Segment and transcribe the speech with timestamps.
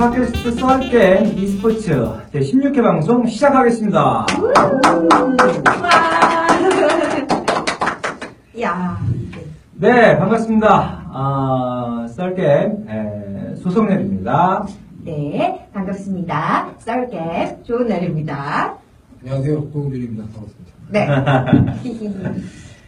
[0.00, 1.90] 팟캐스트 썰게임 e스포츠
[2.32, 4.24] 제16회 방송 시작하겠습니다.
[8.62, 8.98] 야,
[9.74, 11.02] 네, 반갑습니다.
[11.12, 14.66] 아, 썰게임 에, 소속랩입니다.
[15.04, 16.76] 네, 반갑습니다.
[16.78, 18.78] 썰게 좋은 날입니다.
[19.20, 19.64] 안녕하세요.
[19.68, 20.24] 고은준입니다.
[20.32, 20.72] 반갑습니다.
[20.88, 21.06] 네.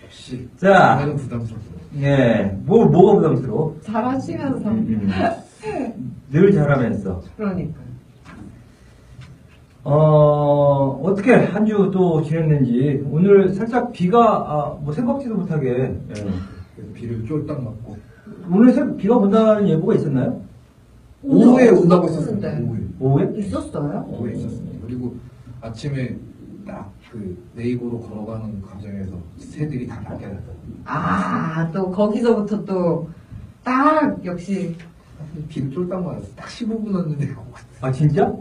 [0.03, 0.95] 역시 자.
[0.95, 1.83] 나는 부담스럽습니다.
[2.01, 3.77] 예, 뭐, 뭐가 부담스러워?
[3.83, 4.67] 잘하시면서.
[4.71, 5.11] 음,
[6.31, 7.23] 늘 잘하면서.
[7.37, 7.81] 그러니까.
[9.85, 13.05] 어, 어떻게 한 주 또 지냈는지.
[13.11, 15.69] 오늘 살짝 비가, 아, 뭐 생각지도 못하게.
[15.71, 16.01] 예.
[16.09, 17.97] 그래서 비를 쫄딱 맞고
[18.51, 20.41] 오늘 새- 비가 온다는 예보가 있었나요?
[21.23, 22.05] 오후에 오늘 온다고.
[22.09, 22.37] 했었어요.
[22.39, 22.81] 오후에.
[23.01, 23.39] 오후에?
[23.41, 24.07] 있었어요?
[24.09, 24.87] 오후에 있었습니다.
[24.87, 25.15] 그리고
[25.61, 26.17] 아침에
[26.67, 30.47] 딱 그 네이버로 걸어가는 과정에서 새들이 다 날아갔더라고요.
[30.87, 33.07] 아, 또 거기서부터 또,
[33.63, 34.75] 딱, 역시.
[35.49, 36.35] 비를 쫄딱 맞았어.
[36.37, 37.29] 딱 15분 왔는데
[37.81, 38.33] 아, 진짜?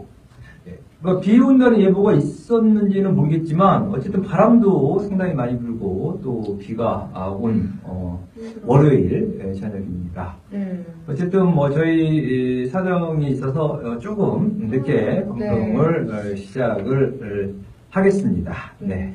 [0.66, 0.78] 예.
[1.00, 7.72] 그러니까 비 온다는 예보가 있었는지는 모르겠지만 어쨌든 바람도 상당히 많이 불고 또 비가 아, 온
[7.82, 8.24] 어,
[8.64, 10.36] 월요일 예, 저녁입니다.
[10.52, 10.84] 음.
[11.08, 15.26] 어쨌든 뭐 저희 이 사정이 있어서 어, 조금 늦게 네.
[15.26, 18.54] 방송을 어, 시작을 어, 하겠습니다.
[18.78, 19.14] 네.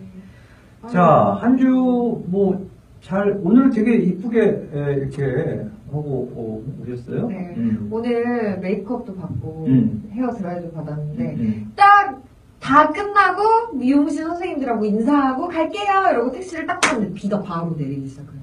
[0.82, 2.60] 아, 자, 한 주 뭐
[3.00, 7.28] 잘 오늘 되게 이쁘게 에, 이렇게 하고 어, 오셨어요?
[7.28, 7.54] 네.
[7.58, 7.88] 음.
[7.92, 10.10] 오늘 메이크업도 받고, 음.
[10.12, 11.72] 헤어 드라이도 받았는데, 음.
[11.76, 12.22] 딱,
[12.60, 16.10] 다 끝나고, 미용실 선생님들하고 인사하고, 갈게요!
[16.12, 18.38] 이러고 택시를 딱 탔는데, 비가 바로 내리기 시작하네.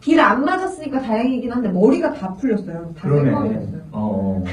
[0.00, 2.92] 비를 안 맞았으니까 다행이긴 한데, 머리가 다 풀렸어요.
[2.96, 3.30] 다 그러네.
[3.30, 3.80] 깜빡했어요.
[3.92, 4.44] 어,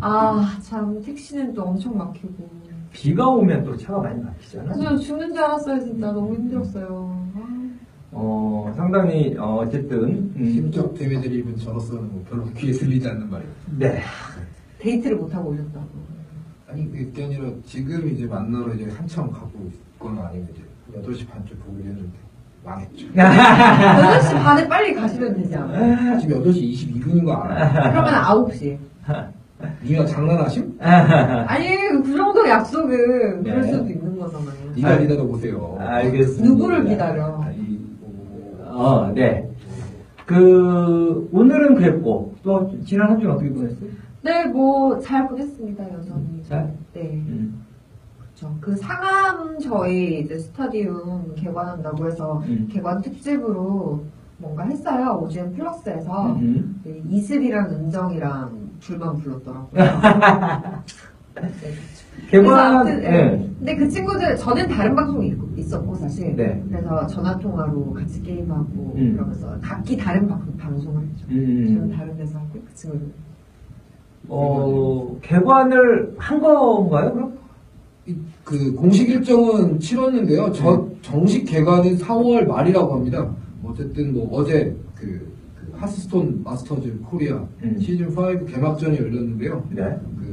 [0.00, 2.64] 아, 참, 택시는 또 엄청 막히고.
[2.92, 4.72] 비가 오면 또 차가 많이 막히잖아.
[4.72, 6.12] 그래서 죽는 줄 알았어요, 진짜.
[6.12, 7.18] 너무 힘들었어요.
[7.34, 7.63] 아.
[8.16, 13.52] 어, 상당히, 어, 어쨌든, 음, 심적 데미지를 입은 저로서는 뭐 별로 귀에 들리지 않는 말이에요.
[13.78, 14.00] 네.
[14.78, 16.14] 데이트를 못하고 오셨다고.
[16.68, 19.50] 아니 그게 아니라 지금 이제 만나러 이제 한참 가고
[19.94, 20.62] 있거나 아니면 이제
[21.00, 22.18] 8시 반쯤 보기로 했는데
[22.64, 23.06] 망했죠.
[23.14, 26.18] 8시 반에 빨리 가시면 되지 않아요?
[26.18, 27.90] 지금 8시 22분인 거 알아요?
[27.92, 28.78] 그러면 9시.
[29.84, 30.76] 니가 장난하심?
[30.80, 31.68] 아니,
[32.02, 33.50] 그 정도 약속은 네.
[33.50, 34.50] 그럴 수도 있는 거잖아요.
[34.76, 35.76] 니가 아, 기다려 보세요.
[35.78, 36.44] 알겠습니다.
[36.44, 37.44] 누구를 기다려?
[38.74, 39.48] 어, 네.
[40.26, 43.90] 그, 오늘은 그랬고, 또, 지난 한 주는 어떻게 보냈어요?
[44.22, 46.42] 네, 뭐, 잘 보냈습니다, 여전히.
[46.48, 46.74] 잘?
[46.92, 47.22] 네.
[47.26, 47.62] 음,
[48.18, 48.56] 그렇죠.
[48.60, 52.68] 그 상암 저희 이제 스타디움 개관한다고 해서 음.
[52.70, 54.02] 개관 특집으로
[54.38, 55.20] 뭔가 했어요.
[55.22, 56.32] 오지엔 플러스에서.
[56.32, 56.80] 음.
[56.84, 59.82] 네, 이슬이랑 은정이랑 둘만 불렀더라고요.
[61.40, 61.50] 네,
[62.30, 63.08] 개관, 아무튼, 예.
[63.10, 63.50] 네.
[63.58, 66.62] 근데 그 친구들 저는 다른 방송이 있- 있었고 사실 네.
[66.68, 69.12] 그래서 전화 통화로 같이 게임하고 음.
[69.14, 71.26] 그러면서 각기 다른 방, 방송을 했죠.
[71.30, 71.66] 음.
[71.66, 73.06] 저는 다른 데서 하고 그 친구들
[74.28, 77.38] 어, 개관을 한 건가요, 그럼?
[78.06, 78.14] 이-
[78.44, 80.52] 그 공식 일정은 치렀는데요.
[80.52, 83.30] 저 정식 개관은 4월 말이라고 합니다.
[83.64, 87.76] 어쨌든 뭐 어제 그, 그 하스스톤 마스터즈 코리아 음.
[87.80, 89.66] 시즌 5 개막전이 열렸는데요.
[89.70, 89.82] 네.
[90.18, 90.23] 그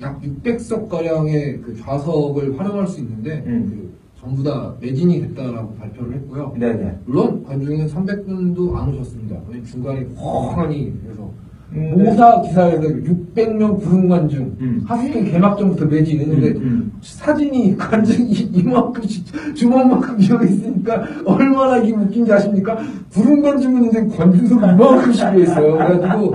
[0.00, 3.66] 약 600석 가량의 그 좌석을 활용할 수 있는데 음.
[3.68, 6.54] 그 전부 다 매진이 됐다라고 발표를 했고요.
[6.58, 6.98] 네네.
[7.06, 9.40] 물론 관중은 300분도 안 오셨습니다.
[9.64, 11.30] 중간에 훤하니 그래서
[11.74, 14.80] 음, 모사 기사에서 600명 부른 관중 음.
[14.86, 16.92] 하스톤 개막전부터 매진 했는데 음, 음.
[17.02, 22.78] 사진이 관중이 이만큼씩 주먹만큼 비어 있으니까 얼마나 이게 웃긴지 아십니까?
[23.10, 25.72] 부른 관중은 이제 관중석 이만큼씩 비어 있어요.
[25.76, 26.34] 그래가지고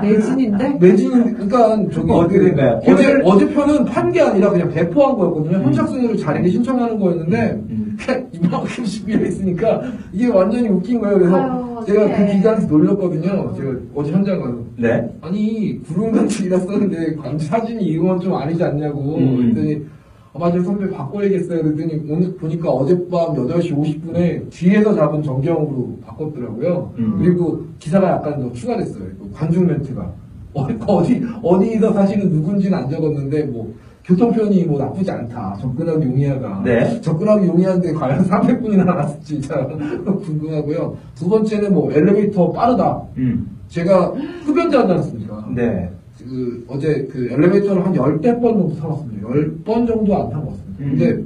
[0.00, 2.80] 매진인데 매진 그러니까 저기 어떻게 된 거야?
[2.86, 5.58] 어제 어제 편은 판 게 아니라 그냥 배포한 거였거든요.
[5.64, 7.87] 현착순으로 자리를 신청하는 거였는데 음.
[8.06, 9.82] 그냥 이만큼씩 비어 있으니까
[10.12, 11.18] 이게 완전히 웃긴 거예요.
[11.18, 12.26] 그래서 아유, 제가.
[12.26, 13.54] 그 기자한테 놀렸거든요.
[13.56, 15.18] 제가 어제 현장 가서 네.
[15.20, 19.36] 아니 구름 관측이라 썼는데 관측 사진이 이건 좀 아니지 않냐고 음.
[19.36, 19.86] 그랬더니
[20.32, 27.18] 어, 맞아요 선배 바꿔야겠어요 그랬더니 오늘 보니까 어젯밤 8시 50분에 뒤에서 잡은 정경으로 바꿨더라고요 음.
[27.18, 30.12] 그리고 기사가 약간 더 추가됐어요 그 관중 멘트가
[30.54, 33.74] 어, 어디 어디서 사실은 누군지는 안 적었는데 뭐
[34.08, 37.00] 교통편이 뭐 나쁘지 않다 접근하기 용이하다 네.
[37.02, 39.68] 접근하기 용이한데 과연 300분이나 나갔을지 참
[40.04, 43.46] 궁금하고요 두 번째는 뭐 엘리베이터 빠르다 음.
[43.68, 44.14] 제가
[44.46, 45.46] 흡연자지 않습니까?
[45.54, 45.90] 네.
[46.18, 49.28] 그 어제 그 엘리베이터를 한 열대 번 정도 타봤습니다.
[49.28, 50.84] 열 번 정도 안 타고 왔습니다.
[50.84, 50.96] 음.
[50.98, 51.22] 근데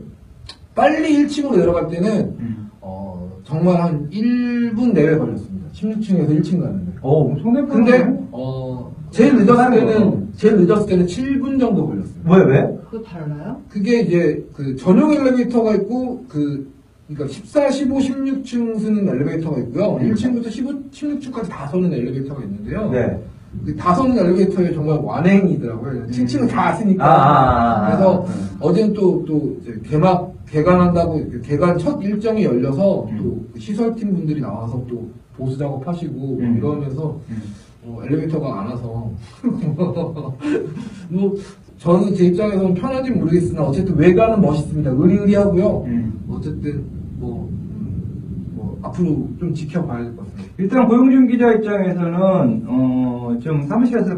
[0.74, 2.70] 빨리 1층으로 내려갈 때는 음.
[2.80, 5.68] 어, 정말 한 1분 내외 걸렸습니다.
[5.72, 6.92] 16층에서 1층 가는데.
[7.00, 12.11] 어, 엄청 내 근데 어, 제일 늦었을 때는 제일 늦었을 때는 7분 정도 걸렸어요.
[12.24, 12.78] 왜, 왜?
[12.90, 13.60] 그거 달라요?
[13.68, 16.70] 그게 이제 그 전용 엘리베이터가 있고 그
[17.08, 19.96] 그러니까 14, 15, 16층 쓰는 엘리베이터가 있고요.
[19.96, 20.14] 음.
[20.14, 22.90] 1층부터 15, 16층까지 다 서는 엘리베이터가 있는데요.
[22.90, 23.20] 네.
[23.66, 26.06] 그 다섯 엘리베이터에 정말 완행이더라고요.
[26.06, 27.04] 7층은 다 왔으니까.
[27.04, 27.86] 아, 아, 아.
[27.90, 28.56] 그래서 음.
[28.60, 33.18] 어제는 또, 또 이제 개막, 개관한다고, 개관 첫 일정이 열려서 음.
[33.52, 36.56] 또 시설팀 분들이 나와서 또 보수 작업 하시고 음.
[36.56, 37.42] 이러면서 음.
[37.84, 39.10] 어, 엘리베이터가 안 와서.
[41.10, 41.34] 뭐,
[41.82, 44.88] 저는 제 입장에서는 편한지 모르겠으나 어쨌든 외관은 멋있습니다.
[44.92, 45.82] 의리의리하고요.
[45.88, 46.12] 음.
[46.30, 46.84] 어쨌든
[47.18, 50.52] 뭐, 음, 뭐 앞으로 좀 지켜봐야 될 것 같습니다.
[50.58, 54.16] 일단 고용준 기자 입장에서는 어, 좀 사무실에서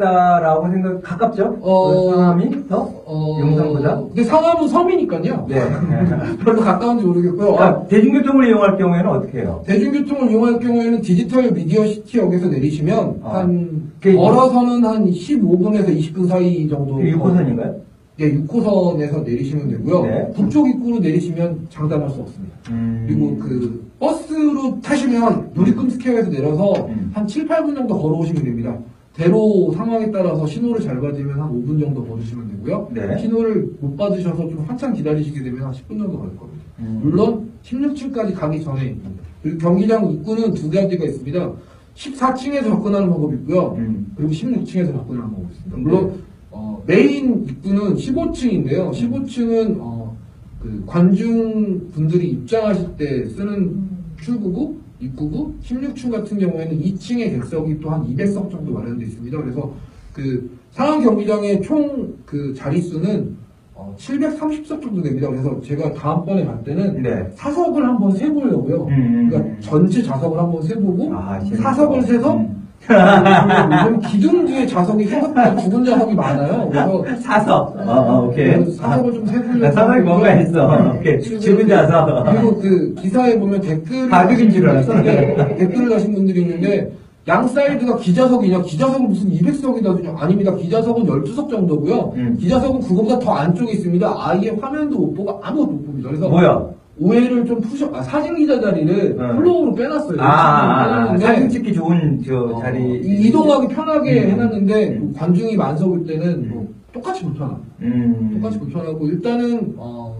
[0.00, 1.58] 가깝다라고 생각 가깝죠?
[1.60, 4.00] 어, 그 상암이 더 어, 용산보다?
[4.00, 5.46] 근데 상암은 섬이니까요.
[5.48, 5.62] 네.
[6.42, 7.52] 별로 가까운지 모르겠고요.
[7.52, 9.62] 아, 그러니까 대중교통을 이용할 경우에는 어떻게 해요?
[9.66, 13.38] 대중교통을 이용할 경우에는 디지털 미디어 시티역에서 내리시면 아.
[13.40, 16.96] 한 그게 걸어서는 한 15분에서 20분 사이 정도.
[16.96, 17.74] 그게 6호선인가요?
[18.16, 20.02] 네, 6호선에서 내리시면 되고요.
[20.02, 20.32] 네.
[20.34, 22.54] 북쪽 입구로 내리시면 장담할 수 없습니다.
[22.70, 23.04] 음.
[23.06, 27.10] 그리고 그 버스로 타시면 누리꿈 스퀘어에서 내려서 음.
[27.14, 28.76] 한 7, 8분 정도 걸어오시면 됩니다.
[29.14, 32.90] 대로 상황에 따라서 신호를 잘 받으면 한 5분 정도 걸으시면 되고요.
[32.92, 33.18] 네.
[33.18, 36.64] 신호를 못 받으셔서 좀 한참 기다리시게 되면 한 10분 정도 걸릴 겁니다.
[36.78, 37.00] 음.
[37.02, 38.96] 물론 16층까지 가기 전에
[39.42, 41.52] 그리고 경기장 입구는 두 가지가 있습니다.
[41.94, 43.74] 14층에서 접근하는 방법이 있고요.
[43.78, 44.12] 음.
[44.16, 45.76] 그리고 16층에서 접근하는 방법이 있습니다.
[45.76, 45.82] 네.
[45.82, 48.92] 물론 어, 메인 입구는 15층인데요.
[48.92, 50.16] 15층은 어,
[50.62, 53.88] 그 관중 분들이 입장하실 때 쓰는
[54.20, 59.38] 출구구, 입구구, 16층 같은 경우에는 2층의 객석이 또 한 200석 정도 마련되어 있습니다.
[59.40, 59.72] 그래서
[60.12, 63.36] 그 상암 경기장의 총 그 자릿수는
[63.74, 65.28] 어, 730석 정도 됩니다.
[65.28, 67.26] 그래서 제가 다음번에 갈 때는 네.
[67.34, 68.86] 사석을 한번 세보려고요.
[68.88, 69.28] 음.
[69.30, 71.40] 그러니까 전체 좌석을 한번 세보고 아.
[71.40, 72.59] 사석을 세서 음.
[72.88, 76.68] 요즘 기둥 뒤에 좌석이 생각보다 죽은 좌석이 많아요.
[76.70, 77.76] 그래서 사석.
[77.76, 78.46] 어, 어, 오케이.
[78.54, 79.58] 그래서 사석을 좀 세보려고.
[79.58, 80.94] 나 사석이 뭔가 했어.
[80.96, 81.20] 오케이.
[81.20, 82.24] 죽은 좌석.
[82.26, 84.94] 그리고 그 기사에 보면 댓글을 바둑인 줄 알았어.
[85.02, 86.90] 네, 댓글을 다신 분들이 있는데
[87.28, 92.36] 양 사이드가 기자석이냐 기자석은 무슨 200석이다 아닙니다 기자석은 12석 정도고요 음.
[92.40, 96.66] 기자석은 그거보다 더 안쪽에 있습니다 아예 화면도 못 보고 아무것도 못 봅니다 그래서 뭐야?
[96.98, 99.36] 오해를 좀 푸셔 아, 사진 기자 자리를 음.
[99.36, 102.82] 플로어로 빼놨어요 아, 아, 아, 빼놨는데 사진 찍기 좋은 저 어, 자리.
[103.00, 104.30] 이- 이동하기 편하게 음.
[104.30, 105.14] 해놨는데 음.
[105.16, 108.30] 관중이 만석일 때는 뭐 똑같이 불편합니다 음.
[108.34, 110.16] 똑같이 불편하고 일단은 어,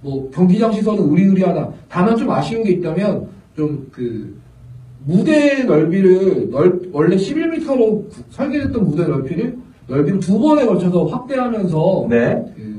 [0.00, 1.70] 뭐 경기장 시설은 의리의리하다.
[1.88, 3.26] 다만 좀 아쉬운 게 있다면
[3.56, 4.36] 좀 그
[5.06, 9.56] 무대 넓이를 넓 원래 11m로 설계됐던 무대 넓이를
[9.86, 12.42] 넓이를 두 번에 걸쳐서 확대하면서 네.
[12.56, 12.73] 그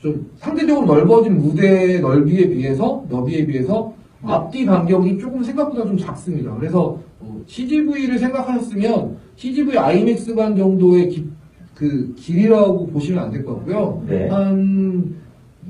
[0.00, 3.92] 좀 상대적으로 넓어진 무대 넓이에 비해서 너비에 비해서
[4.22, 6.54] 앞뒤 간격이 조금 생각보다 좀 작습니다.
[6.58, 11.28] 그래서 어, CGV를 생각하셨으면 CGV IMAX관 정도의 기-
[11.74, 14.02] 그 길이라고 보시면 안 될 것 같고요.
[14.06, 14.28] 네.
[14.28, 15.14] 한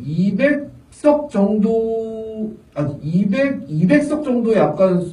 [0.05, 5.05] 200석 정도, 아 200, 200석 정도의 약간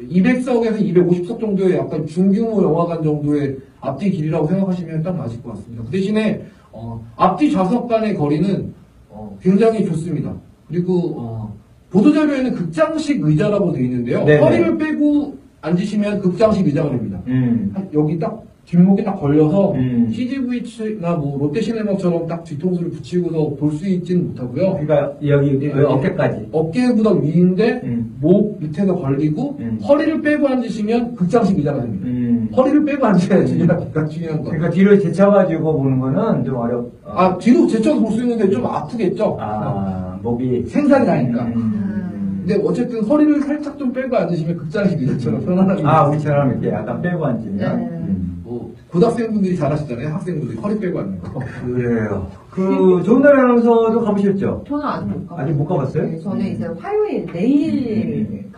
[0.00, 5.82] 200석에서 250석 정도의 약간 중규모 영화관 정도의 앞뒤 길이라고 생각하시면 딱 맞을 것 같습니다.
[5.84, 6.42] 그 대신에
[6.72, 8.72] 어, 앞뒤 좌석 간의 거리는
[9.10, 10.32] 어, 굉장히 좋습니다.
[10.68, 11.54] 그리고 어,
[11.90, 14.24] 보도자료에는 극장식 의자라고 되어 있는데요.
[14.24, 14.40] 네네.
[14.40, 17.20] 허리를 빼고 앉으시면 극장식 의자가 됩니다.
[17.26, 17.70] 음.
[17.74, 20.10] 한- 여기 딱 뒷목에 딱 걸려서 음.
[20.12, 24.72] CGV나 뭐 롯데시네마처럼 딱 뒤통수를 붙이고서 볼 수 있지는 못하고요.
[24.74, 26.48] 그러니까 여기 네, 어, 어깨까지.
[26.52, 28.14] 어깨보다 위인데 음.
[28.20, 29.78] 목 밑에가 걸리고 음.
[29.82, 32.06] 허리를 빼고 앉으시면 극장식 의자가 됩니다.
[32.48, 32.54] 음.
[32.54, 34.50] 허리를 빼고 앉아야지 가장 중요한 거.
[34.50, 36.90] 그러니까 뒤로 제쳐가지고 보는 거는 좀 어렵.
[37.04, 37.12] 어.
[37.14, 39.36] 아 뒤로 제쳐서 볼 수 있는데 좀 아프겠죠.
[39.40, 40.64] 아, 목이.
[40.66, 41.44] 생산이 나니까.
[41.44, 42.44] 음.
[42.46, 45.82] 근데 어쨌든 허리를 살짝 좀 빼고 앉으시면 극장식 의자처럼 편안하게.
[45.84, 47.56] 아, 우리처럼 이렇게 약간 빼고 앉으면.
[47.58, 47.84] 네.
[47.86, 48.40] 음.
[48.42, 50.08] 뭐 고등학생분들이 잘하시잖아요.
[50.14, 51.40] 학생분들이 허리 빼고 앉는 거.
[51.66, 52.26] 그래요.
[52.50, 54.64] 그, 좋은 날 아나운서도 가보셨죠?
[54.66, 55.42] 저는 아직 못 가봤어요.
[55.44, 56.02] 아직 못 가봤어요?
[56.04, 56.46] 네, 저는 음.
[56.46, 58.50] 이제 화요일 내일 음.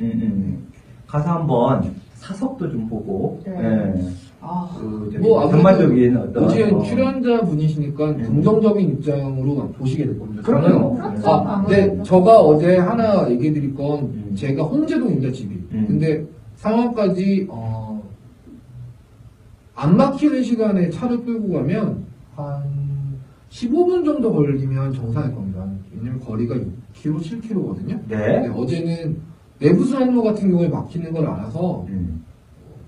[0.00, 0.66] 음, 음.
[1.06, 1.82] 가서 한번
[2.20, 3.40] 사석도 좀 보고.
[3.46, 3.52] 네.
[3.58, 4.02] 예.
[4.42, 6.44] 아, 그, 저기 뭐 아무래도 전반적인 어떤.
[6.44, 8.22] 오지은 어, 출연자 분이시니까 음.
[8.22, 10.42] 긍정적인 입장으로 보시게 될 겁니다.
[10.42, 10.96] 그럼요.
[10.96, 11.30] 저는 그렇죠.
[11.30, 12.02] 아, 근데 아무래도.
[12.02, 14.32] 저가 어제 하나 얘기해 드릴 건 음.
[14.34, 15.54] 제가 홍제동입니다, 집이.
[15.72, 15.84] 음.
[15.88, 16.24] 근데
[16.56, 18.02] 상암까지 어,
[19.74, 22.04] 안 막히는 시간에 차를 끌고 가면
[22.36, 22.62] 한
[23.48, 25.66] 15분 정도 걸리면 정상일 겁니다.
[25.94, 26.54] 왜냐면 거리가
[26.94, 27.98] 6km, 7km거든요.
[28.08, 28.48] 네.
[28.48, 29.29] 어제는
[29.60, 32.24] 내부순환로 같은 경우에 막히는 걸 알아서 음.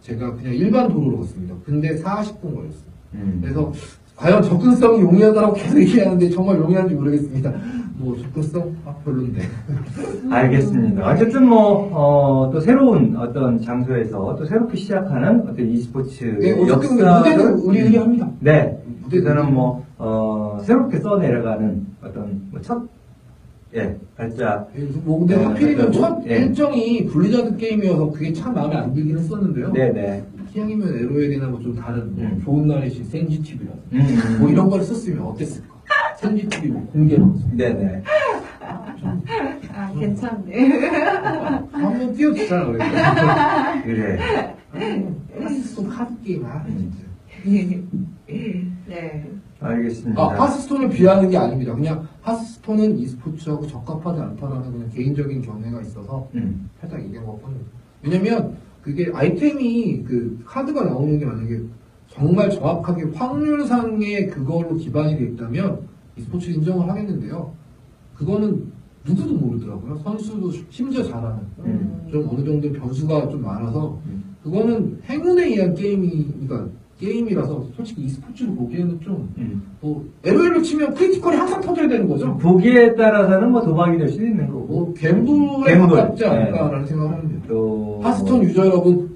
[0.00, 1.55] 제가 그냥 일반 도로로 갔습니다.
[1.64, 2.93] 근데 40분 걸렸어요.
[3.14, 3.38] 음.
[3.43, 3.73] 그래서
[4.17, 7.52] 과연 접근성이 용이하다고 계속 얘기하는데 정말 용이한지 모르겠습니다.
[7.99, 9.43] 뭐 접근성 아 별론데.
[10.31, 11.09] 알겠습니다.
[11.09, 17.61] 어쨌든 뭐, 어, 또 새로운 어떤 장소에서 또 새롭게 시작하는 어떤 e스포츠 네, 역사를 무대는
[17.64, 18.31] 의리의리합니다.
[18.41, 18.83] 네.
[19.02, 22.83] 무대는 뭐, 어, 새롭게 써내려가는 어떤 뭐 첫,
[23.75, 24.67] 예, 발자.
[25.05, 26.35] 뭐 근데 네, 하필이면 네, 첫 네.
[26.37, 29.73] 일정이 블리자드 게임이어서 그게 참 마음에 안 들긴 했었는데요.
[29.73, 30.25] 네네.
[30.52, 32.41] 기왕이면 LOL이나 뭐 좀 다른 뭐 음.
[32.45, 34.37] 좋은 날이신 센지티브라 음.
[34.41, 35.69] 뭐 이런 걸 썼으면 어땠을까?
[36.19, 38.02] 센지티브 뭐 공개 방송 네네.
[39.75, 40.69] 아, 괜찮네.
[41.73, 42.73] 한번 띄워주잖아
[43.83, 44.19] 그래.
[44.19, 44.55] 그래.
[45.41, 46.99] 하스스톤 카드 게임 아 진짜.
[48.87, 49.25] 네.
[49.62, 50.21] 알겠습니다.
[50.21, 51.75] 아 하스스톤을 비하하는 게 아닙니다.
[51.75, 56.69] 그냥 하스스톤은 e스포츠하고 적합하지 않다라는 그냥 개인적인 견해가 있어서 음.
[56.81, 57.61] 살짝 얘기한 거거든요.
[58.02, 61.61] 왜냐면 그게 아이템이 그 카드가 나오는 게 만약에
[62.09, 65.81] 정말 정확하게 확률상의 그걸로 기반이 돼 있다면
[66.16, 67.52] e스포츠 인정을 하겠는데요.
[68.14, 68.71] 그거는
[69.04, 69.97] 누구도 모르더라고요.
[69.99, 71.38] 선수도 심지어 잘하는.
[71.61, 72.09] 음.
[72.11, 74.37] 좀 어느 정도 변수가 좀 많아서 음.
[74.42, 76.69] 그거는 행운에 의한 게임이 그러니까
[77.02, 79.62] 게임이라서 솔직히 e스포츠로 보기에는 좀 음.
[79.80, 82.37] 뭐 LOL로 치면 critical이 항상 터져야 되는 거죠.
[82.38, 84.66] 보기에 따라서는 뭐 도박이 될 수도 있는 거고.
[84.66, 85.88] 뭐 gamble에 gamble.
[85.97, 87.44] 가깝지 않을까라는 생각을 합니다.
[87.49, 89.11] 또 하스스톤 유저 여러분,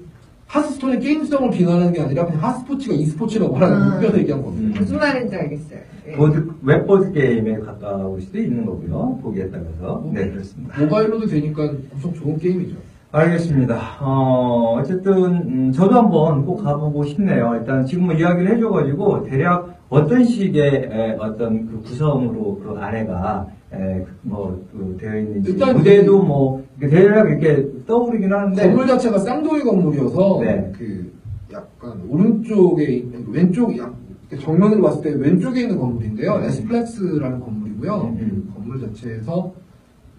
[0.47, 3.97] 하스스톤의 게임성을 비난하는 게 아니라 그냥 하스포츠가 e스포츠라고 하라는 음.
[3.97, 4.67] 웃겨서 얘기한 겁니다.
[4.79, 4.81] 음.
[4.81, 5.79] 무슨 말인지 알겠어요.
[6.05, 6.11] 네.
[6.13, 9.19] 보드 웹보드 게임에 가까울 수도 있는 거고요.
[9.23, 10.03] 보기에 따라서.
[10.05, 10.13] 음.
[10.13, 10.79] 네 그렇습니다.
[10.81, 12.75] 모바일로도 되니까 엄청 좋은 게임이죠.
[13.17, 13.97] 알겠습니다.
[14.01, 17.55] 어, 어쨌든, 음, 저도 한번 꼭 가보고 싶네요.
[17.59, 24.97] 일단 지금 뭐 이야기를 해줘가지고, 대략 어떤 식의 에, 어떤 그 구성으로 그그 뭐, 그
[24.99, 25.51] 되어 있는지.
[25.51, 28.61] 일단 무대도 뭐, 이렇게 대략 이렇게 떠오르긴 하는데.
[28.61, 30.71] 건물 자체가 쌍둥이 건물이어서 네.
[30.77, 31.11] 그
[31.51, 33.95] 약간 오른쪽에 있는 왼쪽 약
[34.39, 36.41] 정면으로 봤을 때 왼쪽에 있는 건물인데요.
[36.43, 38.15] 에스플렉스라는 건물이고요.
[38.19, 38.51] 음.
[38.53, 39.53] 그 건물 자체에서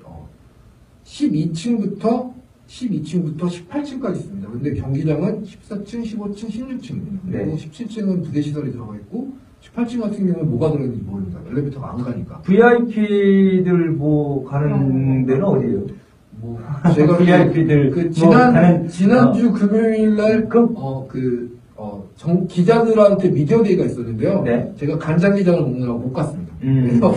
[0.02, 0.28] 어,
[1.05, 2.38] 12층부터
[2.68, 4.48] 12층부터 18층까지 있습니다.
[4.50, 7.18] 근데 경기장은 14층, 15층, 16층입니다.
[7.30, 7.56] 그리고 네.
[7.56, 9.32] 17층은 부대 시설이 들어가 있고
[9.62, 11.40] 18층 같은 경우는 뭐가 들어있는지 모릅니다.
[11.50, 12.38] 엘리베이터가 안 가니까.
[12.42, 15.87] VIP들 뭐 가는 데는 어디예요?
[16.40, 16.60] 뭐
[16.94, 23.85] 제가 VIP들 그뭐 지난 가는- 지난주 금요일 날 그- 어, 그, 어, 정, 기자들한테 미디어데이가
[23.85, 24.42] 있었는데요.
[24.42, 24.75] 네.
[24.80, 26.52] 제가 간장게장을 먹느라고 못 갔습니다.
[26.64, 26.87] 음.
[26.88, 27.14] 그래서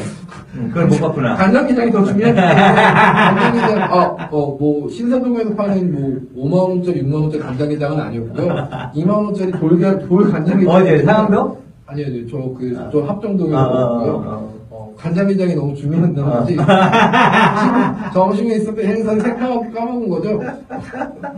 [0.53, 1.33] 음, 그걸 못 봤구나.
[1.35, 2.31] 간장게장이 더 중요해.
[2.35, 8.47] 간장게장, 아, 어, 뭐, 신사동에서 파는 뭐, 5만 원짜리, 6만 원짜리 간장게장은 아니었고요.
[8.95, 10.75] 2만 원짜리 돌, 돌 간장게장.
[10.75, 11.57] 어디, 상암동?
[11.87, 12.27] 아니요, 아니요.
[12.29, 14.60] 저, 그, 저 합정동에서 아, 아, 먹었고요.
[15.01, 15.07] 아, 아.
[15.07, 16.55] 어, 간장게장이 너무 중요한 나머지
[18.13, 20.39] 점심에 있었던 행사를 생각하고 까먹은 거죠.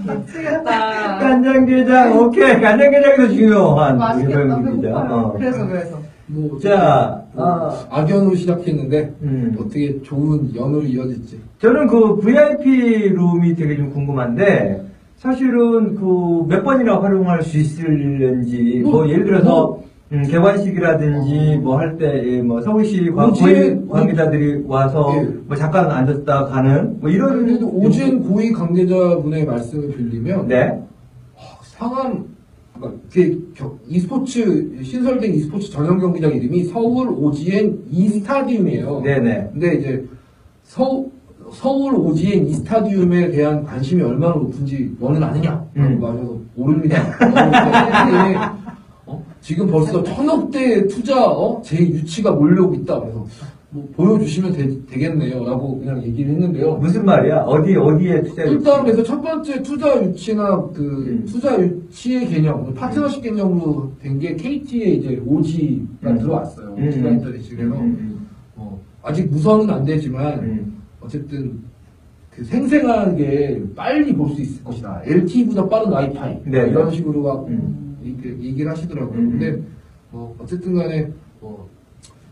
[0.06, 1.18] 미치겠다.
[1.20, 2.62] 간장게장, 오케이.
[2.62, 3.98] 간장게장이 더 중요한.
[3.98, 4.42] 맛있겠다.
[4.42, 4.88] 유명입니다.
[4.90, 5.16] 배고파요.
[5.18, 5.34] 어.
[5.34, 6.00] 그래서, 그래서.
[6.26, 7.86] 뭐, 자, 뭐, 아.
[7.90, 9.56] 악연으로 시작했는데, 음.
[9.60, 11.40] 어떻게 좋은 연으로 이어질지.
[11.60, 14.84] 저는 그 VIP 룸이 되게 좀 궁금한데,
[15.18, 19.84] 사실은 그 몇 번이나 활용할 수 있을는지, 뭐, 뭐, 예를 들어서, 뭐.
[20.14, 25.24] 음, 개관식이라든지, 뭐 할 때, 예, 뭐 서울시 관- 오지- 고위 관계자들이 와서, 예.
[25.48, 27.44] 뭐 잠깐 앉았다 가는, 뭐 이런.
[27.46, 30.80] 그래도 오진 고위 관계자분의 말씀을 빌리면, 네.
[31.64, 32.26] 상암,
[32.76, 39.02] 그러니까 그 겨- e스포츠, 신설된 e스포츠 전용 경기장 이름이 서울 오지엔 이스타디움이에요.
[39.04, 39.50] 네네.
[39.54, 40.06] 근데 이제
[40.64, 41.04] 서,
[41.52, 45.50] 서울 오지엔 이스타디움에 대한 관심이 얼마나 높은지 너는 아느냐?
[45.74, 46.00] 라고 음.
[46.00, 46.98] 말해서 모릅니다.
[47.22, 48.63] 어, 어?
[49.44, 51.62] 지금 벌써 천억대 투자, 어?
[51.64, 53.02] 제 유치가 몰려오고 있다.
[53.02, 53.26] 그래서
[53.72, 56.76] 뭐 보여주시면 되, 겠네요 라고 그냥 얘기를 했는데요.
[56.76, 57.40] 무슨 말이야?
[57.42, 61.26] 어디, 어디에 투자 일단 그래서 첫 번째 투자 유치나 그 음.
[61.28, 66.20] 투자 유치의 개념, 파트너십 개념으로 된 게 KT의 이제 오지가 음.
[66.20, 66.76] 들어왔어요.
[66.78, 66.88] 음.
[66.88, 70.82] 오지가 인터넷이 그래서 음, 어, 아직 무선은 안 되지만 음.
[71.02, 71.60] 어쨌든
[72.30, 75.02] 그 생생하게 빨리 볼 수 있을 것이다.
[75.06, 76.70] LTE보다 빠른 와이파이 네.
[76.70, 77.93] 이런 식으로 막 음.
[78.06, 79.20] 얘기를 하시더라고요.
[79.20, 79.32] 음.
[79.32, 79.62] 근데
[80.12, 81.70] 뭐 어쨌든 간에 뭐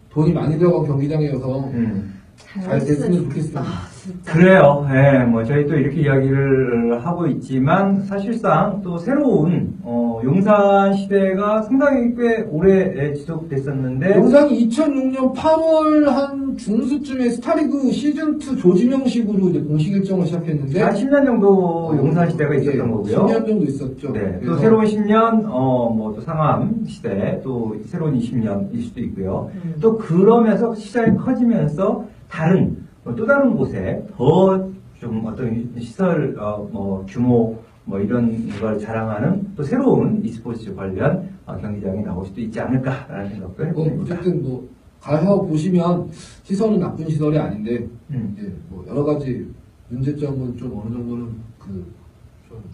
[0.10, 2.14] 돈이 많이 들어간 경기장이어서 음.
[2.36, 3.64] 잘 됐으면 좋겠습니다.
[4.02, 4.34] 아, 진짜.
[4.34, 4.88] 그래요.
[4.92, 12.16] 예, 뭐 저희 또 이렇게 이야기를 하고 있지만 사실상 또 새로운 어, 용산 시대가 상당히
[12.16, 19.94] 꽤 오래 예, 지속됐었는데 영상이 2006년 8월 한 중수쯤에 스타리그 시즌 2 조지명식으로 이제 공식
[19.94, 23.18] 일정을 시작했는데 한 10년 정도 용산 시대가 있었던 예, 거고요.
[23.18, 24.12] 10년 정도 있었죠.
[24.14, 29.50] 네, 또 그래서 새로운 10년, 어, 뭐, 또 상암 시대, 또 새로운 20년일 수도 있고요.
[29.64, 29.76] 음.
[29.80, 37.04] 또 그러면서 시장이 커지면서 다른, 어, 또 다른 곳에 더 좀 어떤 시설, 어, 뭐,
[37.10, 43.30] 규모, 뭐 이런 걸 자랑하는 또 새로운 e스포츠 관련 어, 경기장이 나올 수도 있지 않을까라는
[43.32, 44.14] 생각도 뭐 해봅니다.
[44.14, 44.70] 어쨌든 뭐
[45.02, 46.08] 가서 보시면
[46.44, 48.36] 시설은 나쁜 시설이 아닌데 음.
[48.38, 49.48] 이제 뭐 여러 가지
[49.90, 51.86] 문제점은 좀 어느 정도는 그좀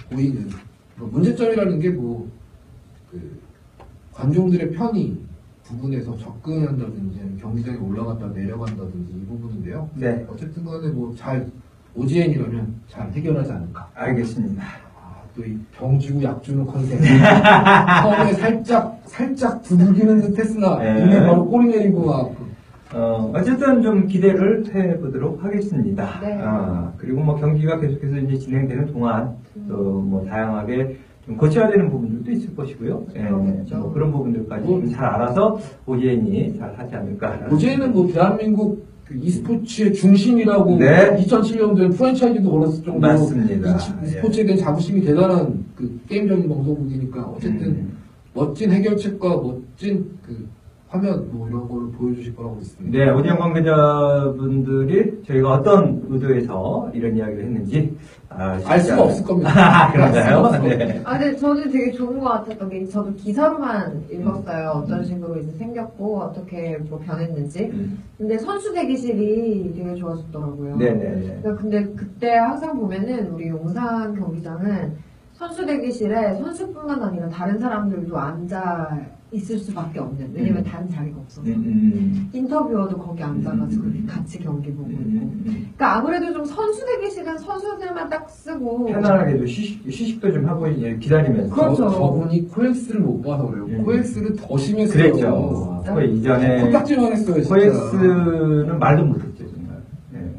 [0.10, 0.50] 보이는
[0.98, 2.28] 뭐 문제점이라는 게뭐
[3.10, 3.40] 그
[4.12, 5.16] 관중들의 편의
[5.68, 9.90] 부분에서 접근한다든지 경기장에 올라갔다 내려간다든지 이 부분인데요.
[9.96, 11.46] 네, 어쨌든 간에 뭐 잘
[11.96, 13.90] OGN이라면 잘 해결하지 않을까.
[13.96, 14.64] 알겠습니다.
[14.64, 17.00] 아, 또이 병주고 약주는 컨셉.
[18.04, 21.06] 처음에 살짝, 살짝 두들기는 듯 했으나, 네.
[21.06, 22.32] 이게 바로 꼬리 내리고 막,
[22.94, 26.20] 어, 어쨌든 좀 기대를 해보도록 하겠습니다.
[26.22, 26.38] 네.
[26.42, 29.36] 아, 그리고 뭐 경기가 계속해서 이제 진행되는 동안
[29.68, 30.98] 또 뭐 다양하게 좀
[31.36, 33.06] 고쳐야 되는 부분들도 있을 것이고요.
[33.16, 33.78] 예, 그러겠죠.
[33.78, 37.48] 뭐 그런 부분들까지 뭐- 좀잘 알아서 오예인이 잘 하지 않을까.
[37.52, 41.16] 어제는 뭐 대한민국 그 e스포츠의 중심이라고 네.
[41.18, 43.70] 2007년도에 프랜차이즈도 걸었을 정도로 맞습니다.
[44.02, 47.98] 이 e스포츠에 대한 자부심이 대단한 그 게임적인 방송국이니까 어쨌든 음.
[48.34, 50.48] 멋진 해결책과 멋진 그
[50.90, 52.98] 화면 뭐 이런 거를 보여주실 거라고 믿습니다.
[52.98, 57.98] 네, 오디오 관계자분들이 저희가 어떤 의도에서 이런 이야기를 했는지
[58.30, 59.52] 아, 알 수가 없을 겁니다.
[59.56, 60.62] 아, 그런가요?
[60.64, 61.02] 네.
[61.04, 64.70] 아, 근데 저는 되게 좋은 것 같았던 게 저도 기사로만 읽었어요.
[64.70, 67.66] 어떤 식으로 이제 생겼고 어떻게 뭐 변했는지.
[67.66, 68.04] 음.
[68.18, 70.78] 근데 선수 대기실이 되게 좋아졌더라고요.
[70.78, 71.40] 네네네.
[71.42, 74.96] 그러니까 근데 그때 항상 보면은 우리 용산 경기장은
[75.34, 80.32] 선수 대기실에 선수뿐만 아니라 다른 사람들도 앉아 있을 수밖에 없는.
[80.34, 80.64] 왜냐면 음.
[80.64, 81.48] 다른 자리가 없어서.
[81.48, 84.06] 음, 음, 인터뷰어도 거기 앉아가지고 음.
[84.08, 85.52] 같이 경기 보고 음, 있고.
[85.52, 88.86] 그러니까 아무래도 좀 선수 대기실은 선수들만 딱 쓰고.
[88.86, 91.54] 편안하게도 쉬식, 휴식도 좀 하고 이제 기다리면서.
[91.54, 91.76] 그렇죠.
[91.76, 93.66] 저, 저분이 코엑스를 못 봐서 그래요.
[93.66, 93.84] 음.
[93.84, 95.12] 코엑스를 더 심했어요.
[95.12, 95.84] 그랬죠.
[95.86, 97.50] 그 이전에 콜딱지만 했어요, 진짜.
[97.50, 99.04] 코엑스는 말도.
[99.04, 99.27] 네.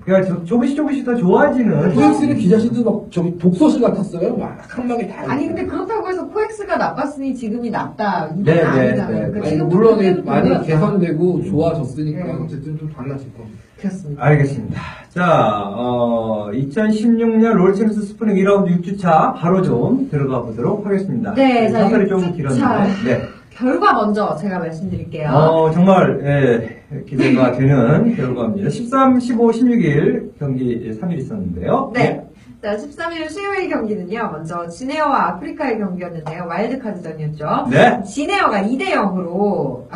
[0.09, 1.95] 그러니까 조- 조금씩 조금씩 더 좋아지는.
[1.95, 4.37] 코엑스는 기자실도 막 저기 독서실 같았어요.
[4.37, 5.17] 막 칸막이 다.
[5.29, 5.47] 아니.
[5.49, 8.97] 근데 그렇다고 해서 코엑스가 나빴으니 지금이 낫다 이건 네, 네, 아니잖아요.
[9.13, 9.19] 네.
[9.29, 10.67] 그러니까 아니, 지금 물론 많이.
[10.67, 12.33] 개선되고 좋아졌으니까 네.
[12.43, 13.59] 어쨌든 좀 달라질 겁니다.
[13.79, 14.25] 그렇습니다.
[14.25, 14.81] 알겠습니다.
[15.11, 21.33] 자, 어, 2016년 롤챔스 스프링 1라운드 6주차 바로 좀 들어가 보도록 하겠습니다.
[21.35, 22.35] 네, 자, 사설이 좀 6주차.
[22.37, 23.05] 길었는데.
[23.05, 23.23] 네.
[23.59, 25.31] 결과 먼저 제가 말씀드릴게요.
[25.31, 28.71] 어, 정말, 예, 기대가 되는 결과입니다.
[28.71, 31.91] 13, 15, 16일 경기 3일 있었는데요.
[31.93, 32.23] 네.
[32.63, 34.31] 자, 13일 수요일 경기는요.
[34.33, 36.47] 먼저 지네어와 아프리카의 경기였는데요.
[36.49, 37.67] 와일드카드전이었죠.
[37.71, 38.03] 네.
[38.05, 39.87] 지네어가 2대 0으로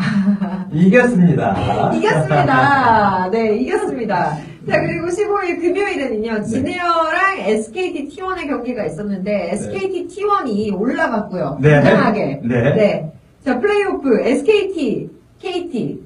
[0.73, 1.93] 이겼습니다.
[1.95, 3.31] 이겼습니다.
[3.33, 4.37] 네, 이겼습니다.
[4.69, 11.59] 자, 그리고 15일 금요일에는요, 지네어랑 SKT T1의 경기가 있었는데, SKT T1이 올라갔고요.
[11.61, 11.81] 네.
[11.81, 12.41] 당당하게.
[12.45, 13.13] 네.
[13.45, 16.03] 자, 플레이오프, SKT, KT.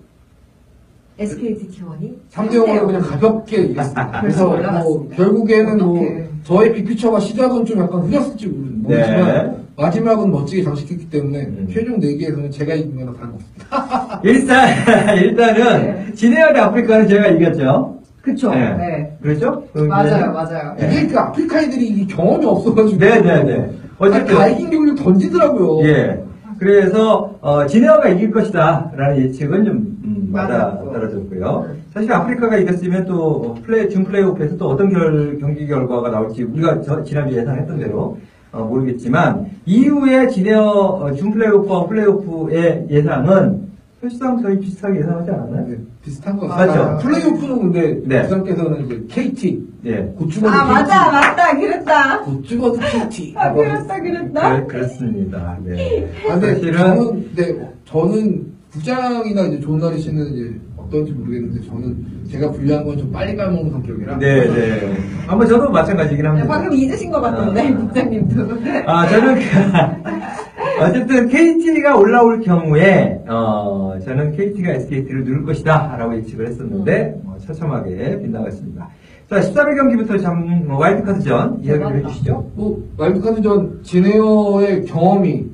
[1.18, 4.20] SKT T1이 3대 0으로 그냥 가볍게 이겼습니다.
[4.20, 5.16] 그래서 뭐 올라갔습니다.
[5.16, 6.28] 결국에는 뭐 어떡해.
[6.44, 9.56] 저의 빅피처가 시작은 좀 약간 흐렸을지 모르지만 네.
[9.76, 11.68] 마지막은 멋지게 장식했기 때문에 음.
[11.72, 14.20] 최종 4개에서는 제가 이긴 거나 다름없습니다.
[14.24, 17.98] 일단, 일단은, 지네어 대 아프리카는 제가 이겼죠.
[18.20, 18.50] 그쵸.
[18.50, 18.76] 네.
[18.76, 19.16] 네.
[19.22, 19.66] 그렇죠?
[19.72, 20.76] 맞아요, 맞아요.
[20.78, 23.70] 이게 그 아프리카인들이 경험이 없어가지고 네네네.
[23.98, 25.88] 어쨌든 다 이긴 경기를 던지더라고요.
[25.88, 26.26] 예.
[26.58, 30.78] 그래서 어, 지네어가 이길 것이다 라는 예측은 좀 음, 맞아.
[30.78, 31.66] 떨어졌고요.
[31.68, 31.80] 네.
[31.92, 37.02] 사실 아프리카가 이겼으면 또 플레이 준 플레이오프에서 또 어떤 결, 경기 결과가 나올지 우리가 저,
[37.02, 38.18] 지난주 예상했던 대로
[38.52, 43.65] 어, 모르겠지만 이후에 지네어 어, 준 플레이오프와 플레이오프의 예상은
[44.06, 45.66] 사실상 저희 비슷하게 예상하지 않았나요?
[45.66, 46.72] 네, 비슷한 것 맞죠?
[46.72, 46.98] 같아요.
[46.98, 48.22] 플레이오프는 근데 네.
[48.22, 49.96] 부장께서는 이제 KT 예.
[50.16, 52.20] 고추버드 아, KT 맞다, 맞다, 그랬다.
[52.22, 54.60] 고추버드 KT 아, 그랬다, 그랬다.
[54.60, 55.58] 그, 그렇습니다.
[55.64, 56.08] 네.
[56.28, 62.50] 아, 근데 사실은 저는 네, 저는 부장이나 이제 존나리 씨는 이제 어떤지 모르겠는데 저는 제가
[62.52, 64.96] 불리한 건 좀 빨리 까먹는 성격이라 네, 네.
[65.26, 66.46] 아마 저도 마찬가지긴 네, 합니다.
[66.48, 67.76] 방금 잊으신 것 같은데, 아.
[67.76, 68.44] 국장님도.
[68.86, 69.40] 아, 저는, 그-
[70.80, 78.20] 어쨌든 KT가 올라올 경우에, 어, 저는 KT가 SKT를 누를 것이다, 라고 예측을 했었는데, 뭐, 처참하게
[78.22, 78.88] 빗나갔습니다.
[79.28, 82.50] 자, 13일 경기부터 참, 뭐, 와일드카드전 이야기를 해주시죠.
[82.54, 85.46] 뭐 와일드카드전 지네어의 경험이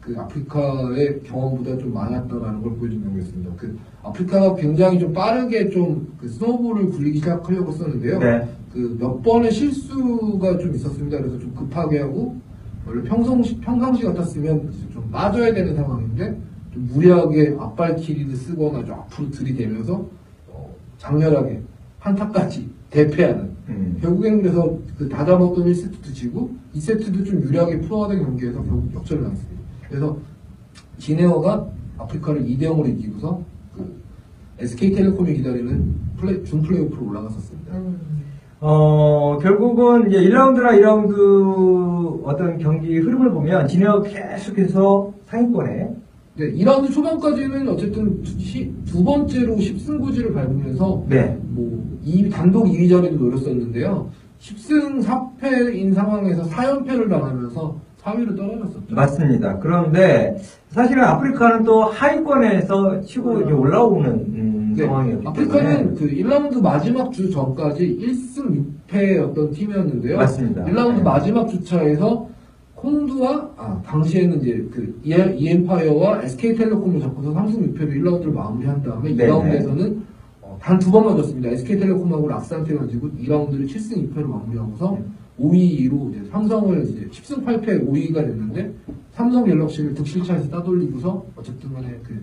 [0.00, 3.50] 그 아프리카의 경험보다 좀 많았다라는 걸 보여준 경기였습니다.
[3.58, 8.18] 그 아프리카가 굉장히 좀 빠르게 좀 그 스노우볼을 굴리기 시작하려고 했었는데요.
[8.18, 8.48] 네.
[8.72, 11.18] 그몇 번의 실수가 좀 있었습니다.
[11.18, 12.36] 그래서 좀 급하게 하고
[12.88, 16.40] 원래 평상시 평상시 같았으면 좀 빠져야 되는 상황인데
[16.72, 20.06] 좀 무리하게 앞발키리를 쓰거나 좀 앞으로 들이대면서
[20.48, 21.60] 어, 장렬하게
[21.98, 23.98] 한타까지 대패하는 음.
[24.00, 29.62] 결국에는 그래서 그 다잡았던 1세트도 지고 2세트도 좀 유리하게 풀어가던 경기에서 결국 역전을 당했습니다.
[29.88, 30.18] 그래서
[30.96, 33.42] 지네어가 아프리카를 2대 0으로 이기고서
[33.74, 34.02] 그
[34.58, 37.76] SK텔레콤이 기다리는 플레이, 준 플레이오프로 올라갔었습니다.
[37.76, 38.27] 음.
[38.60, 45.88] 어, 결국은 이제 1라운드나 2라운드 어떤 경기 흐름을 보면, 진해가 계속해서 상위권에,
[46.36, 51.36] 네, 2라운드 초반까지는 어쨌든 두, 시- 두 번째로 10승 9지를 밟으면서 네.
[51.50, 54.08] 뭐이 단독 2위 자리도 노렸었는데요.
[54.40, 58.94] 10승 4패인 상황에서 4연패를 당하면서 4위로 떨어졌었죠.
[58.94, 59.58] 맞습니다.
[59.58, 60.36] 그런데
[60.68, 67.12] 사실은 아프리카는 또 하위권에서 치고 이제 올라오는 음, 네, 상황이었기 아프리카는 때문에 그 1라운드 마지막
[67.12, 70.16] 주 전까지 1승 6패였던 팀이었는데요.
[70.16, 70.64] 맞습니다.
[70.64, 71.02] 1라운드 네.
[71.02, 72.28] 마지막 주차에서
[72.74, 79.30] 콩두와 아 당시에는 이제 그 이- 이엠파이어와 SK텔레콤을 잡고서 3승 6패로 1라운드를 마무리한 다음에 네네.
[79.32, 79.96] 2라운드에서는
[80.60, 81.48] 단 두 번만 졌습니다.
[81.50, 85.04] SK텔레콤하고 락스한테 가지고 2라운드를 7승 2패로 마무리하고서 네.
[85.40, 88.72] 5위로 이제 삼성을 이제 10승 8패 5위가 됐는데
[89.12, 92.20] 삼성 갤럭시를 득실차에서 따돌리고서 어쨌든 간에 그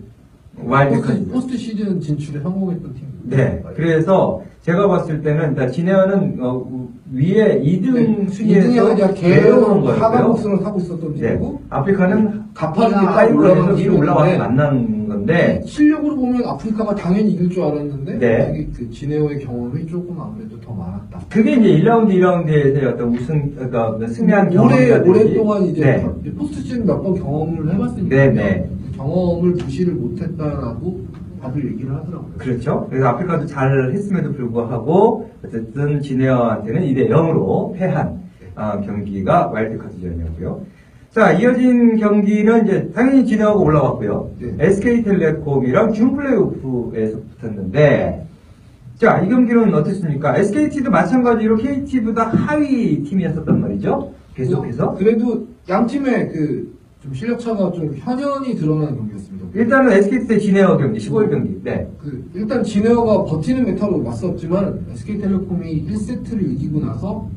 [0.64, 1.18] 와일드카드.
[1.18, 3.36] 포스트, 포스트 시즌 진출에 성공했던 팀입니다.
[3.36, 3.62] 네.
[3.74, 10.02] 그래서 제가 봤을 때는 진에어는 어, 우- 위에 2등 네, 순위에서 2등에서 계속 내려오는 거예요.
[10.02, 11.28] 하강 곡선을 타고 있었던 네.
[11.28, 17.30] 팀이고 아프리카는 가파르게 딱 하위에서 올라가는 위로 올라와서 팀인데 만난 건데 실력으로 보면 아프리카가 당연히
[17.32, 18.68] 이길 줄 알았는데 네.
[18.76, 21.20] 그 진에어의 경험이 조금 아무래도 더 많았다.
[21.30, 26.32] 그게 이제 1라운드, 2라운드에서 어떤 우승, 그러니까 승리한 오래 경험이라든지 오랫동안 이제 네.
[26.32, 28.70] 포스트 시즌 몇 번 경험을 해봤으니까 네, 네.
[29.06, 31.06] 그 경험을 무시를 못했다라고
[31.40, 32.32] 다들 얘기를 하더라고요.
[32.38, 32.86] 그렇죠.
[32.90, 40.62] 그래서 아프리카도 잘 했음에도 불구하고 어쨌든 진해어한테는 2대 0으로 패한 아, 경기가 와일드카드전이었고요.
[41.10, 44.30] 자, 이어진 경기는 이제 당연히 진해어가 올라왔고요.
[44.38, 44.56] 네.
[44.58, 48.26] SK텔레콤이랑 준 플레이오프에서 붙었는데
[48.98, 50.38] 자, 이 경기는 어땠습니까?
[50.38, 54.12] SKT도 마찬가지로 KT보다 하위 팀이었었단 말이죠.
[54.34, 54.94] 계속해서.
[54.94, 59.46] 그래도 양 팀의 그 좀 실력 차가 좀 현연히 드러나는 경기였습니다.
[59.54, 61.62] 일단은 SKT 대 진해어 경기, 15일 경기.
[61.62, 61.88] 네.
[62.02, 67.30] 그 일단 진에어가 버티는 메타로 맞섰지만 SK텔레콤이 1세트를 이기고 나서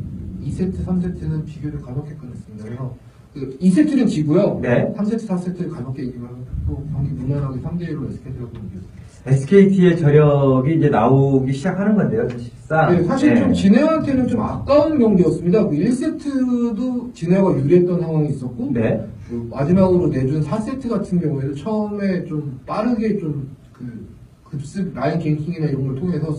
[0.44, 2.66] 2세트, 3세트는 비교를 가볍게 끝냈습니다.
[2.66, 2.96] 그래서
[3.34, 4.60] 그 2세트는 지고요.
[4.60, 4.92] 네.
[4.98, 6.30] 3세트, 4세트를 가볍게 이기면
[6.68, 9.00] 또 경기 무난하게 3대1로 SK텔레콤이 이겼습니다.
[9.28, 12.96] SKT의 저력이 이제 나오기 시작하는 건데요, 사실 상.
[12.96, 13.42] 네, 사실 네.
[13.42, 15.68] 좀 진에어한테는 좀 아까운 경기였습니다.
[15.68, 19.04] 그 1세트도 진에어가 유리했던 상황이 있었고 네.
[19.28, 24.08] 그 마지막으로 내준 4세트 같은 경우에도 처음에 좀 빠르게 좀그
[24.44, 26.38] 급습 라인 갱킹이나 이런 걸 통해서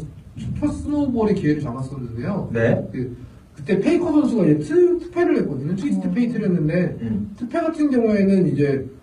[0.60, 2.50] 첫 snowball의 기회를 잡았었는데요.
[2.52, 2.88] 네.
[2.92, 3.16] 그
[3.56, 5.74] 그때 페이커 선수가 이제 트, 트페를 했거든요.
[5.74, 7.34] 트위스트 페이트를 했는데 음.
[7.36, 8.99] 트페 같은 경우에는 이제 어,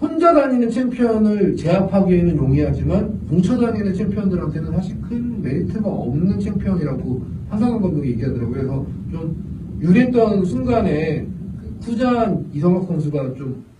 [0.00, 8.10] 혼자 다니는 챔피언을 제압하기에는 용이하지만 뭉쳐 다니는 챔피언들한테는 사실 큰 메리트가 없는 챔피언이라고 한상용 감독이
[8.12, 8.52] 얘기하더라고요.
[8.52, 11.26] 그래서 좀 유리했던 순간에
[11.60, 13.70] 그 쿠잔 이성혁 선수가 좀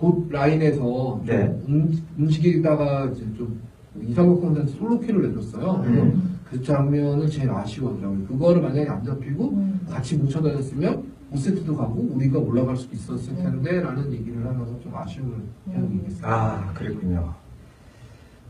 [0.00, 1.54] 곧 라인에서 네.
[1.68, 3.60] 움, 움직이다가 이제 좀
[4.02, 5.82] 이성학 선수한테 솔로킬을 내줬어요.
[5.84, 6.38] 그래서 음.
[6.50, 8.26] 그 장면을 제일 아쉬워하더라고요.
[8.26, 9.80] 그거를 만약에 안 잡히고 음.
[9.88, 11.02] 같이 뭉쳐 다녔으면
[11.34, 15.34] 5세트도 가고 우리가 올라갈 수도 있었을 텐데 라는 얘기를 하면서 좀 아쉬움을
[15.72, 16.32] 계속 얘기했어요.
[16.32, 17.34] 아, 그랬군요.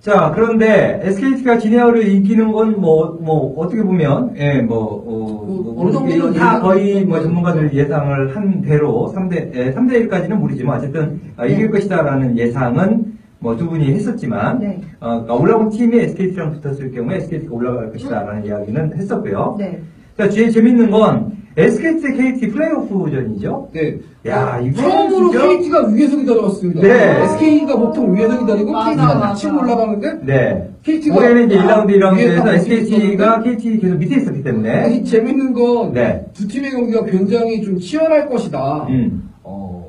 [0.01, 5.83] 자, 그런데 SKT가 진에어를 이기는 건 뭐, 뭐, 어떻게 보면, 예, 뭐, 어, 그 뭐,
[5.83, 10.79] 어느 정도는 이건 다 거의 뭐 전문가들 예상을 한 대로 3대, 예, 3대 1까지는 모르지만
[10.79, 11.71] 어쨌든 아, 이길 네.
[11.73, 14.81] 것이다라는 예상은 뭐 두 분이 했었지만, 네.
[15.01, 19.57] 어, 그러니까 올라온 팀이 SKT랑 붙었을 경우에 SKT가 올라갈 것이다라는 이야기는 했었고요.
[19.59, 19.83] 네.
[20.17, 23.69] 자, 제일 재밌는 건 SKT 대 KT 플레이오프전이죠.
[23.73, 23.97] 네.
[24.27, 26.81] 야, 이거 처음으로 진짜- KT가 위에서 기다려왔습니다.
[26.81, 27.23] 네.
[27.25, 29.21] SK가 보통 위에서 기다리고 맞아, KT가 맞아.
[29.21, 30.69] 같이 올라가는데 네.
[30.83, 34.71] KT가 올해는 이제 1라운드, 위에 2라운드에서 딱 SKT가 있었는데 KT 계속 밑에 있었기 때문에.
[34.71, 36.25] 아니, 재밌는 건 네.
[36.35, 38.87] 두 팀의 경기가 굉장히 좀 치열할 것이다.
[38.89, 39.30] 음.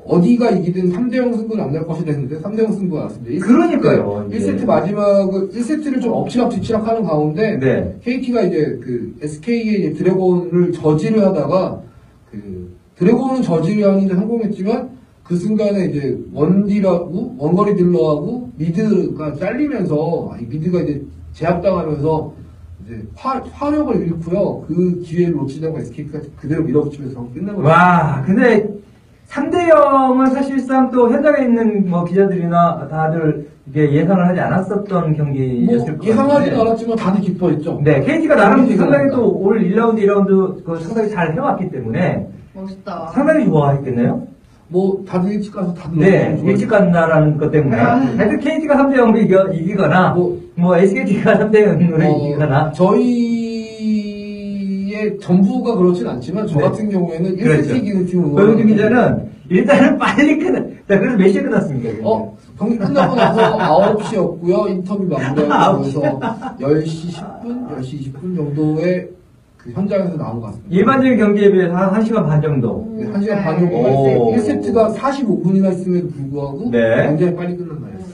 [0.04, 3.46] 어, 어디가 이기든 3대0 승부는 안 날 것이다 했는데 3대0 승부가 났습니다.
[3.46, 4.38] 그러니까요, 이게.
[4.38, 7.96] 1세트 마지막을 1세트를 좀 엎치락 뒤치락 하는 가운데 네.
[8.02, 11.80] KT가 이제 그 SK의 드래곤을 저지를 하다가
[12.30, 14.90] 그 드래곤은 저지하는 데 성공했지만
[15.24, 22.34] 그 순간에 이제 원딜하고 원거리 딜러하고 mid가 잘리면서 이 mid가 이제 제압당하면서
[22.84, 24.64] 이제 화, 화력을 잃고요.
[24.66, 27.68] 그 기회를 놓치다가 SK가 그대로 밀어붙이면서 끝난 거예요.
[27.68, 28.68] 와, 근데
[29.32, 36.06] 3대 0은 사실상 또 현장에 있는 뭐 기자들이나 다들 이게 예상을 하지 않았었던 경기였을 뭐것
[36.06, 36.60] 예상하지는.
[36.60, 37.80] 않았지만 다들 기뻐했죠.
[37.82, 39.10] 네, KT가 나름 상당히.
[39.10, 43.10] 또 올 1라운드, 2라운드 그 상당히 잘 해왔기 때문에 멋있다.
[43.14, 44.26] 상당히 좋아했겠네요.
[44.68, 47.76] 뭐 다들 일찍 가서 다들 네, 일찍 간다라는 것 때문에.
[47.78, 47.94] 아.
[48.16, 52.72] 하여튼 KT가 3대 0으로 이겨, 이기거나, 뭐, 뭐, SKT가 3대 0으로 어, 이기거나.
[52.72, 53.41] 저희
[55.12, 56.64] 의 전부가 그렇진 않지만 저 네.
[56.64, 57.74] 같은 경우에는 1세트 그렇죠.
[57.74, 60.60] 이기는 팀을 고영준 기자는 일단은 빨리 끝나.
[60.88, 62.08] 자, 그래서 몇 시에 끝났습니까?
[62.08, 64.70] 어, 경기 끝나고 나서 9시였고요.
[64.70, 66.18] 인터뷰 마무리하고 9시.
[66.18, 69.08] 나서 10시 10분, 10시 20분 정도에
[69.56, 70.74] 그 현장에서 나온 것 같습니다.
[70.74, 72.88] 일반적인 경기에 비해서 한 1시간 반 정도.
[72.96, 73.70] 네, 1시간 반 네.
[73.70, 74.34] 정도 오.
[74.34, 77.06] 1세트가 45분이나 있음에도 불구하고 네.
[77.08, 78.12] 굉장히 빨리 끝난 날이었어요.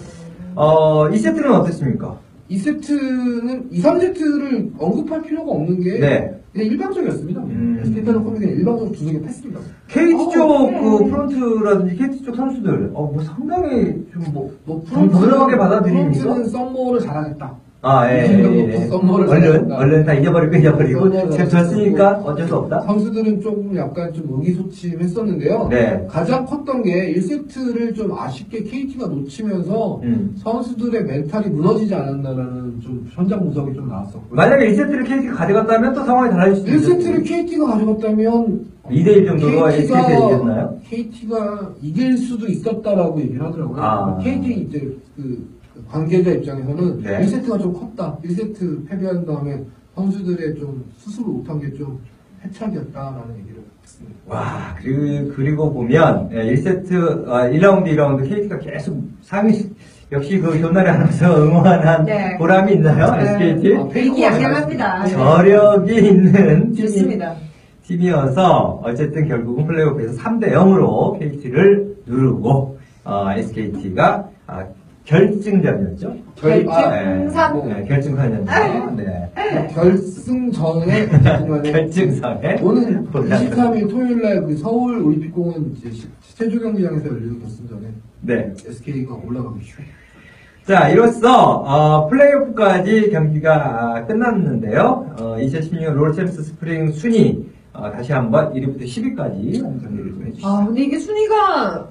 [0.54, 2.18] 어, 2세트는 어땠습니까?
[2.50, 6.37] 2세트는 2, 3세트를 언급할 필요가 없는 게 네.
[6.52, 7.40] 그냥 일방적이었습니다.
[7.42, 7.78] 음.
[7.82, 9.60] SK텔레콤이 그냥 일방적으로 두들겨 팼습니다.
[9.88, 10.80] KT 어, 쪽 그래.
[10.80, 16.10] 그 프론트라든지 KT 쪽 선수들, 어, 뭐 상당히 좀 뭐, 뭐좀 부드러하게 받아들이니까?
[16.20, 17.67] 프런트는 summer를 잘하겠다.
[17.80, 18.86] 아, 예, 예, 예.
[18.88, 19.76] summer를 얼른, 잘한다.
[19.78, 21.10] 얼른 다 잊어버리고 잊어버리고.
[21.12, 21.48] 잘한다.
[21.48, 22.80] 졌으니까 어쩔 수 없다.
[22.80, 25.68] 선수들은 조금 약간 좀 의기소침했었는데요.
[25.70, 26.04] 네.
[26.10, 30.34] 가장 컸던 게 1세트를 좀 아쉽게 KT가 놓치면서 음.
[30.38, 34.34] 선수들의 멘탈이 무너지지 않았나라는 좀 현장 분석이 좀 나왔었고요.
[34.34, 36.98] 만약에 1세트를 KT가 가져갔다면 또 상황이 달라질 수도 있죠.
[36.98, 40.78] 1세트를 KT가 가져갔다면 2대1 정도로 SKT가 이겼나요?
[40.88, 43.80] KT가 이길 수도 있었다라고 얘기를 하더라고요.
[43.80, 44.18] 아.
[44.18, 45.57] KT 이제 그
[45.90, 47.20] 관계자 입장에서는 네.
[47.20, 48.18] 1세트가 좀 컸다.
[48.24, 49.60] 1세트 패배한 다음에
[49.94, 51.98] 선수들의 좀 스스로 못한 게 좀
[52.44, 54.16] 해착이었다라는 얘기를 했습니다.
[54.26, 59.68] 와, 그리고, 그리고 보면, 예, 1세트, 아, 1라운드, 2라운드 KT가 계속 상위,
[60.12, 62.36] 역시 그 전날에 하면서 응원한 네.
[62.38, 63.10] 보람이 있나요?
[63.16, 63.50] 네.
[63.50, 63.74] SKT?
[63.76, 64.84] 아, 페이커가 의기양양합니다.
[64.98, 65.36] 잘했습니다.
[65.36, 67.34] 저력이 있는 팀이, 좋습니다.
[67.82, 74.64] 팀이어서, 어쨌든 결국은 플레이오프에서 3대 0으로 KT를 누르고, 어, SKT가, 아,
[75.08, 76.14] 결승전이었죠?
[76.36, 77.68] 결- 아, 결승선.
[77.68, 78.94] 네, 결승선이었네요.
[78.96, 79.32] 네.
[79.74, 81.08] 결승전에
[81.72, 82.60] 결승선에.
[82.62, 83.36] 오는 올라가.
[83.38, 87.86] 23일 토요일 날그 서울 올림픽공원 이제 시- 체조 경기장에서 열리는 결승전에
[88.20, 88.52] 네.
[88.66, 89.86] SK가 올라가기 쉬워요.
[90.66, 95.14] 자, 이로써 어, 플레이오프까지 경기가 아, 끝났는데요.
[95.18, 100.46] 어, 2016년 롤챔스 스프링 순위 어, 다시 한번 1위부터 10위까지 정리를 좀 해주시죠.
[100.46, 101.88] 아, 근데 이게 순위가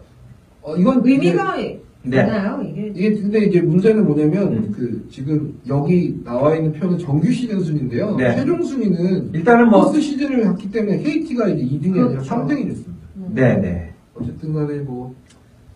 [0.62, 1.56] 어, 이건 의미가
[2.10, 2.22] 네.
[2.22, 2.62] 있나요?
[2.64, 4.74] 이게 이게 근데 이제 문제는 뭐냐면 음.
[4.76, 8.16] 그 지금 여기 나와 있는 표는 정규 시즌 순인데요.
[8.16, 8.36] 네.
[8.36, 12.36] 최종 순위는 일단은 뭐, 포스트 시즌을 했기 때문에 KT가 이제 2등이 아니라 그렇죠.
[12.36, 13.08] 3등이 됐습니다.
[13.34, 13.94] 네 네.
[14.14, 15.14] 어쨌든 간에 뭐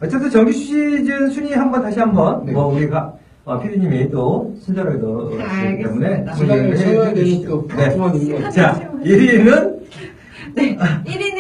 [0.02, 2.52] 어쨌든 정규 시즌 순위 한번 다시 한번 네.
[2.52, 6.36] 뭐 우리가 어, PD님이 또 친절하게 넣으시기 때문에 알겠습니다.
[6.36, 8.52] 시간을 채워야 되는 또 네.
[8.52, 9.82] 자, 1위는
[10.54, 11.31] 네, 1위는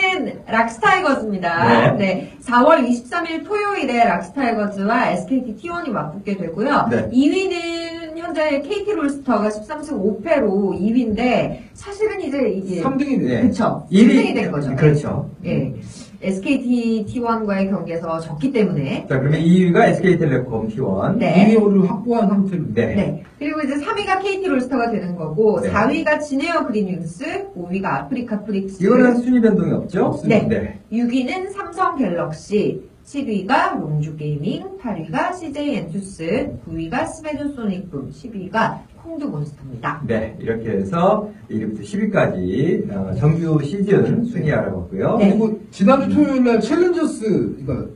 [0.52, 1.94] 락스타이거즈입니다.
[1.94, 1.98] 네.
[1.98, 2.32] 네.
[2.46, 6.88] 4월 23일 토요일에 락스타이거즈와 SKT T1이 맞붙게 되고요.
[6.92, 7.10] 네.
[7.10, 13.42] 2위는 현재 KT 롤스터가 13승 5패로 2위인데 사실은 이제 이게 3등이 네.
[13.42, 13.86] 그쵸.
[13.92, 14.76] 1위 1등이 된 거죠.
[14.76, 15.30] 그렇죠.
[15.46, 15.74] 예.
[16.22, 21.18] SKT T1과의 경기에서 졌기 때문에 자, 그러면 2위가 SK텔레콤 T1.
[21.18, 21.56] 네.
[21.58, 22.86] 2위를 확보한 상태입니다.
[22.86, 22.96] 네.
[22.96, 23.24] 네.
[23.40, 25.72] 그리고 이제 3위가 KT 롤스터가 되는 거고, 네.
[25.72, 30.06] 4위가 진에어 그린윙스, 5위가 아프리카 프릭스, 이거는 순위 변동이 없죠?
[30.06, 30.48] 없습니다.
[30.48, 30.80] 네.
[30.92, 32.82] 6위는 삼성 갤럭시,
[33.12, 40.04] 7위가 롱주 게이밍, 8위가 CJ 엔투스, 9위가 스베누 소닉붐, 10위가 콩두 몬스터입니다.
[40.08, 45.18] 네, 이렇게 해서 1위부터 10위까지 어, 정규 시즌 순위 알아봤고요.
[45.18, 45.30] 네.
[45.30, 47.90] 그리고 지난주 토요일 날 챌린저스 그러니까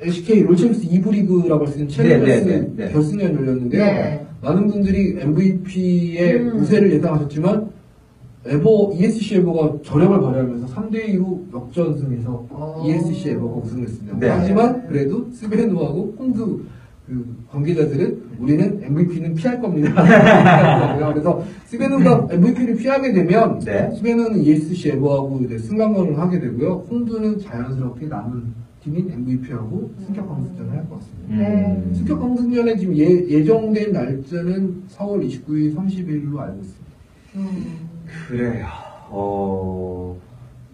[0.00, 2.92] LCK 롤챔스 2부 리그라고 할 수 있는 챌린저스 네, 네, 네, 네.
[2.92, 3.84] 결승전이 열렸는데요.
[3.84, 4.26] 네.
[4.42, 6.56] 많은 분들이 MVP의 음.
[6.60, 7.70] 우세를 예상하셨지만
[8.48, 12.82] 에버 ESC 에버가 저력을 발휘하면서 3대 2로 역전승해서 어.
[12.86, 14.18] ESC 에버가 우승했습니다.
[14.18, 14.28] 네.
[14.28, 16.62] 하지만 그래도 스베누하고 콩두
[17.06, 19.92] 그 관계자들은 우리는 MVP는 피할 겁니다.
[21.12, 23.90] 그래서 스베누가 MVP를 피하게 되면 네.
[23.96, 26.84] 스베누는 ESC 에버하고 이제 승강전을 하게 되고요.
[26.90, 31.48] 홍두는 자연스럽게 남은 팀인 MVP하고 승격 강승전을 할 것 같습니다.
[31.48, 31.90] 음.
[31.94, 36.87] 승격 강승전에 지금 예, 예정된 날짜는 4월 29일, 30일로 알고 있습니다.
[37.36, 37.88] 음.
[38.28, 38.66] 그래요.
[39.10, 40.16] 어,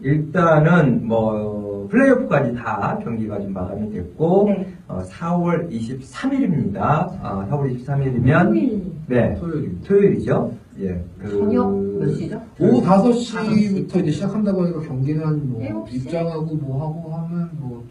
[0.01, 4.75] 일단은 뭐 플레이오프까지 다 경기가 좀 마감이 됐고 네.
[4.89, 6.79] 어, 4월 23일입니다.
[7.23, 8.93] 어, 4월 23일이면 토요일.
[9.07, 9.89] 네 토요일입니다.
[9.89, 10.53] 토요일이죠.
[10.81, 11.05] 예.
[11.21, 12.41] 그- 저녁 몇 시죠?
[12.59, 15.97] 오후 5시부터 이제 시작한다고 하니까 경기는 뭐 시?
[15.99, 17.85] 입장하고 뭐 하고 하면 뭐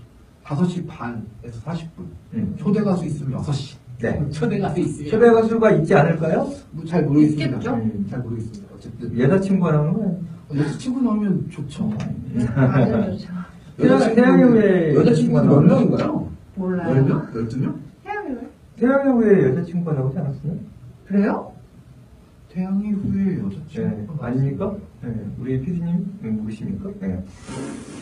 [0.43, 2.03] 5시 반에서 40분.
[2.33, 2.55] 음.
[2.57, 3.77] 초대 가수 있으면 6시.
[3.99, 4.29] 네.
[4.31, 6.51] 초대 가수 있으면 초대 가 수가 있지 않을까요?
[6.71, 7.45] 뭐 잘 모르겠습니다.
[7.45, 7.73] 있겠죠?
[7.75, 8.73] 음, 잘 모르겠습니다.
[8.75, 10.19] 어쨌든 여자친구 하는 거
[10.55, 11.89] 여자친구 나오면 좋죠.
[12.55, 13.27] 아주 좋죠.
[13.77, 16.29] 태양- 태양의 후예 여자친구가 몇 명인가요?
[16.55, 16.93] 몰라요.
[17.05, 17.31] 10명?
[17.33, 17.73] 12명?
[18.03, 18.49] 태양이 왜?
[18.77, 20.53] 태양의 후예 여자친구가 나오지 않았어요?
[21.07, 21.52] 그래요?
[22.53, 23.41] 태양의 후예 네.
[23.43, 24.75] 여자친구 아닙니까?
[25.01, 25.11] 네.
[25.39, 26.89] 우리 PD님 누구십니까?
[26.99, 27.23] 네.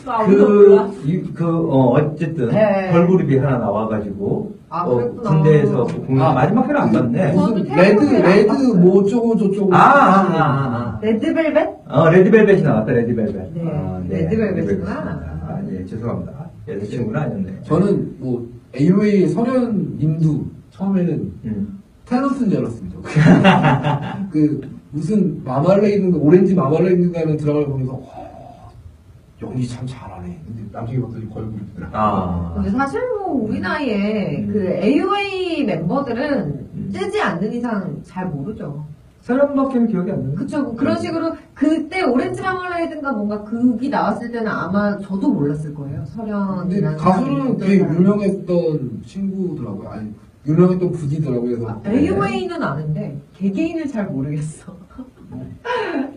[0.04, 2.90] 아, 그, 이, 그, 어, 어쨌든, 네.
[2.92, 5.30] 걸그룹이 하나 나와가지고, 아, 어, 그랬구나.
[5.30, 6.32] 군대에서 그 공연, 아.
[6.34, 7.32] 마지막 회를 안 봤네.
[7.32, 8.52] 무슨 레드 레드.
[8.74, 11.00] 뭐 어쩌고 저쩌고 아, 아, 아, 아.
[11.02, 11.68] 레드벨벳?
[11.88, 13.52] 어, 레드벨벳이 나왔다, 레드벨벳.
[13.54, 14.54] 네, 아, 레드벨벳이구나.
[14.54, 14.92] 레드벨벳이구나.
[15.46, 16.50] 아, 예, 죄송합니다.
[16.68, 17.62] 여자친구는 아니었네.
[17.62, 21.81] 저는 뭐 AOA 설현 님도 처음에는 음.
[22.12, 24.28] 테너스인 줄 알았습니다.
[24.30, 28.70] 그 무슨 마말레이드 오렌지 마말레이드라는 드라마를 보면서 와,
[29.40, 30.42] 연기 참 잘하네.
[30.46, 31.88] 근데 나중에 봤더니 걸그룹이더라.
[31.92, 32.52] 아.
[32.54, 34.52] 근데 사실 뭐 우리 나이에 음.
[34.52, 36.40] 그 AOA 멤버들은
[36.74, 36.90] 음.
[36.92, 38.84] 뜨지 않는 이상 잘 모르죠.
[39.22, 40.34] 사람밖에 기억이 안 나네.
[40.34, 40.62] 그쵸.
[40.62, 46.04] 뭐 그런 식으로 그때 오렌지 마멀레이든가 뭔가 극이 나왔을 때는 아마 저도 몰랐을 거예요.
[46.14, 49.88] 근데 설현이나 가수는 되게 유명했던 친구더라고요.
[49.88, 50.12] 아니
[50.46, 51.58] 유명했던 부디더라고요.
[51.58, 54.76] 그래서 아, AOA는 아는데 개개인을 잘 모르겠어.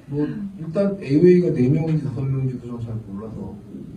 [0.08, 0.28] 뭐
[0.60, 3.54] 일단 AOA가 4명인지 5명인지도 저는 잘 몰라서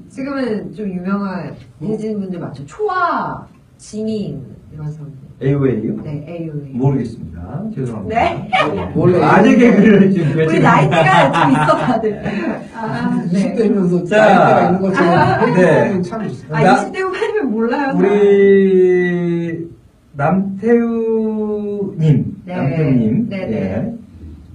[0.08, 2.64] 지금은 좀 유명해진 분들 많죠.
[2.66, 3.46] 초아,
[3.78, 5.18] 지민 이런 사람들.
[5.40, 6.02] AOA요?
[6.02, 6.72] 네, AOA.
[6.72, 7.64] 모르겠습니다.
[7.74, 8.20] 죄송합니다.
[8.20, 8.50] 네.
[8.94, 12.22] 원래 아재 개그를 지금 우리 나이대가 좀 있어 다들.
[12.74, 13.54] 아, 네.
[13.54, 14.16] 20대면서 자.
[14.16, 15.92] 나이대가 있는 것처럼 네.
[15.94, 16.02] 네.
[16.02, 16.58] 참 좋습니다.
[16.58, 17.86] 아, 나- 20대 후반이면 몰라요.
[17.92, 17.94] 다.
[17.98, 18.08] 우리
[21.08, 21.96] 남태우님,
[22.44, 22.56] 네.
[22.56, 23.52] 남태우님, 네, 네.
[23.56, 23.94] 예.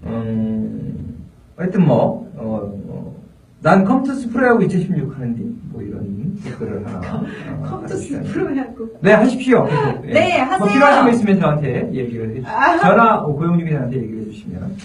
[0.05, 1.23] 음,
[1.55, 3.15] 하여튼 뭐, 어, 어,
[3.61, 6.99] 난 컴투스 프로야구 2016 하는데 뭐 이런 댓글을 하나.
[7.17, 7.25] 어,
[7.63, 8.33] 컴투스 하셨어요.
[8.33, 8.93] 프로야구.
[8.99, 9.63] 네, 하십시오.
[9.63, 10.03] 계속.
[10.09, 10.11] 예.
[10.13, 10.59] 네, 하세요.
[10.59, 12.51] 뭐 필요하신 거 있으면 저한테 얘기를 해주시면.
[12.53, 12.77] 아.
[12.79, 14.75] 전화, 어, 고용중이한테 얘기를 해주시면.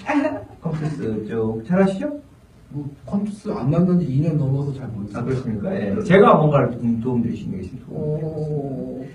[0.61, 2.21] 컴투스 쪽 잘하시죠?
[2.71, 5.23] 뭐 컴투스 안 만난 지 2년 넘어서 잘 모르겠어요.
[5.23, 5.75] 아, 그렇습니까?
[5.75, 5.97] 예.
[6.05, 9.09] 제가 뭔가를 좀 도움 드릴 수 있는 게 있으면 도움 드리겠습니다.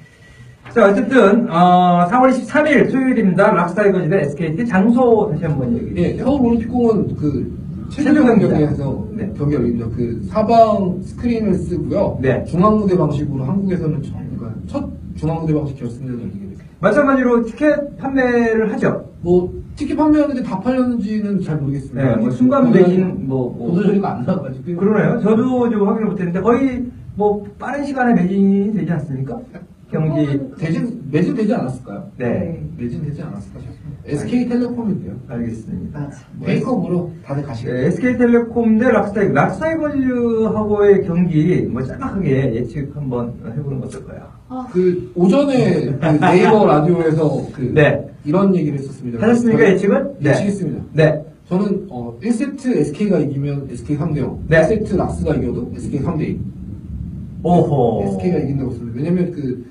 [0.73, 0.75] 오.
[0.75, 3.51] 자, 어쨌든, 어, 4월 23일 토요일입니다.
[3.53, 6.01] 락스타이거즈 대 SKT 장소 다시 한번 얘기.
[6.01, 7.57] 예, 서울 올림픽공원 그
[7.91, 8.11] 체조.
[8.13, 9.31] 경기에서 네.
[9.37, 9.87] 경기 열립니다.
[9.95, 12.17] 그 사방 스크린을 쓰고요.
[12.21, 12.43] 네.
[12.45, 16.63] 중앙 무대 방식으로 한국에서는 처음, 그러니까 첫 중앙 무대 방식 결승전을 열리게 됩니다.
[16.79, 19.05] 마찬가지로 티켓 판매를 하죠.
[19.21, 22.03] 뭐 티켓 판매하는데 다 팔렸는지는 잘 모르겠습니다.
[22.03, 23.69] 네, 뭐 순간 매진, 뭐, 뭐.
[23.69, 24.79] 보도 자료가 안 나와가지고.
[24.79, 25.21] 그러네요.
[25.21, 26.83] 저도 좀 확인을 못했는데 거의
[27.15, 29.39] 뭐 빠른 시간에 매진이 되지 않습니까?
[29.93, 30.39] 경기.
[30.57, 32.09] 대진 매진되지 않았을까요?
[32.17, 34.01] 네, 매진되지 않았을까 싶습니다.
[34.05, 35.13] SK텔레콤인데요.
[35.27, 35.99] 알겠습니다.
[35.99, 36.17] 맞아.
[36.43, 37.73] 페이크업으로 다들 가시겠죠.
[37.75, 39.33] 네, SK텔레콤 대 락스타이거.
[39.33, 44.27] 락스타이거즈하고의 경기 뭐 짤막하게 예측 한번 해보는 거 어떨까요?
[44.71, 48.07] 그 오전에 그 네이버 라디오에서 그 네.
[48.25, 49.21] 이런 얘기를 했었습니다.
[49.21, 50.13] 하셨습니까, 저는 예측은?
[50.19, 50.29] 네.
[50.31, 50.83] 예측했습니다.
[50.93, 51.25] 네.
[51.49, 54.43] 저는 어, 1세트 SK가 이기면 SK 3대 0.
[54.47, 54.61] 네.
[54.61, 56.39] 1세트 락스가 이겨도 SK 3대 2.
[57.43, 58.03] 오호.
[58.07, 58.97] SK가 이긴다고 씁니다.
[58.97, 59.65] 왜냐면 그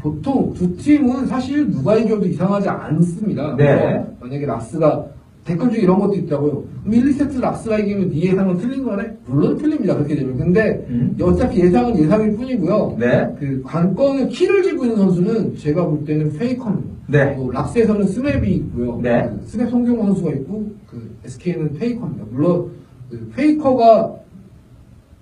[0.00, 3.56] 보통 두 팀은 사실 누가 이겨도 이상하지 않습니다.
[3.56, 3.64] 네.
[3.64, 5.06] 그래서 만약에 락스가
[5.44, 6.64] 댓글 중에 이런 것도 있다고요.
[6.84, 9.16] 그럼 1, 2세트 락스가 이기면 네 예상은 틀린 거네?
[9.26, 9.94] 물론 틀립니다.
[9.96, 10.36] 그렇게 되면.
[10.36, 11.16] 근데 음.
[11.20, 12.96] 어차피 예상은 예상일 뿐이고요.
[12.98, 13.34] 네.
[13.40, 16.88] 그 관건을 키를 쥐고 있는 선수는 제가 볼 때는 페이커입니다.
[17.08, 17.34] 네.
[17.36, 19.00] 또 락스에서는 스맵이 있고요.
[19.02, 19.30] 네.
[19.40, 22.24] 그 스맵 송경호 선수가 있고 그 SK는 페이커입니다.
[22.30, 22.70] 물론
[23.10, 24.14] 그 페이커가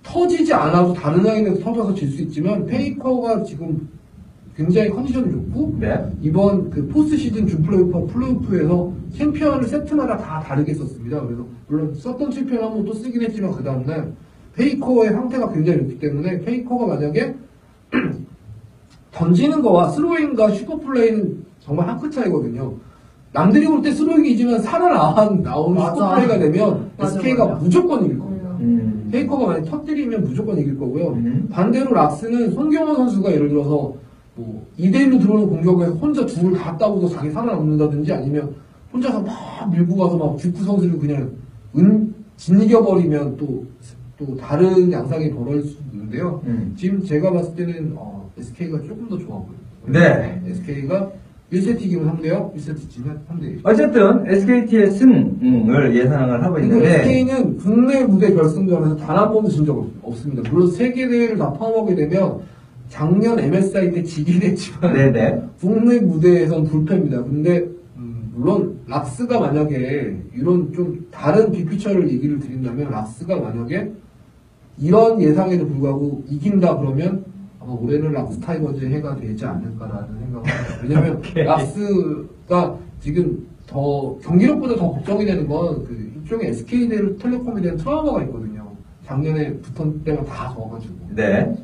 [0.03, 3.87] 터지지 않아도 다른 라인에서 터져서 질 수 있지만 페이커가 지금
[4.57, 6.11] 굉장히 컨디션이 좋고 네.
[6.21, 11.21] 이번 그 포스트 시즌 준 플레이오프 플레이오프에서 챔피언을 세트마다 다 다르게 썼습니다.
[11.21, 14.11] 그래서 물론 썼던 챔피언 한 번 또 쓰긴 했지만 그 다음날
[14.55, 17.35] 페이커의 상태가 굉장히 좋기 때문에 페이커가 만약에
[19.13, 22.73] 던지는 거와 스로잉과 super play는 정말 한 끗 차이거든요.
[23.33, 25.43] 남들이 볼 때 스로잉이지만 살아나온
[25.75, 25.93] 맞아.
[25.93, 27.59] super play가 되면 맞아, SK가 맞아.
[27.63, 28.57] 무조건 이길 겁니다.
[28.61, 29.09] 음.
[29.11, 31.09] 페이커가 만약 터뜨리면 무조건 이길 거고요.
[31.09, 31.47] 음.
[31.51, 33.93] 반대로 락스는 송경호 선수가 예를 들어서
[34.37, 38.53] 뭐 2대1로 들어오는 공격에 혼자 둘을 다 따고도 자기 살아남는다든지 아니면
[38.93, 41.29] 혼자서 막 밀고 가서 막 듀크 선수를 그냥
[41.75, 43.65] 짓이겨버리면 또,
[44.17, 46.41] 또 다른 양상이 벌어질 수 있는데요.
[46.45, 46.73] 음.
[46.77, 49.57] 지금 제가 봤을 때는 어, SK가 조금 더 좋아 보여요.
[49.87, 50.41] 네.
[50.45, 51.11] SK가
[51.51, 53.59] 1세트 이기면 3대0, 1세트 지면 3대1.
[53.63, 59.89] 어쨌든 SKT의 승을 예상을 하고 있는데 SK는 국내 무대 결승전에서 단 한 번도 진 적
[60.03, 60.47] 없습니다.
[60.51, 62.39] 물론 세계 대회를 다 포함하게 되면
[62.89, 67.23] 작년 MSI 때 지긴 했지만 네네 국내 무대에선 불패입니다.
[67.23, 73.91] 근데 음, 물론 락스가 만약에 이런 좀 다른 빅피처를 얘기를 드린다면 락스가 만약에
[74.79, 77.25] 이런 예상에도 불구하고 이긴다 그러면
[77.59, 80.79] 아마 올해는 락스 타이거즈의 해가 되지 않을까라는 생각을 합니다.
[80.83, 81.43] 왜냐면 오케이.
[81.43, 88.67] 락스가 지금 더 경기력보다 더 걱정이 되는 건 그 일종의 SK 텔레콤에 대한 트라우마가 있거든요.
[89.05, 90.93] 작년에 붙은 때가 다 져가지고.
[91.15, 91.55] 네.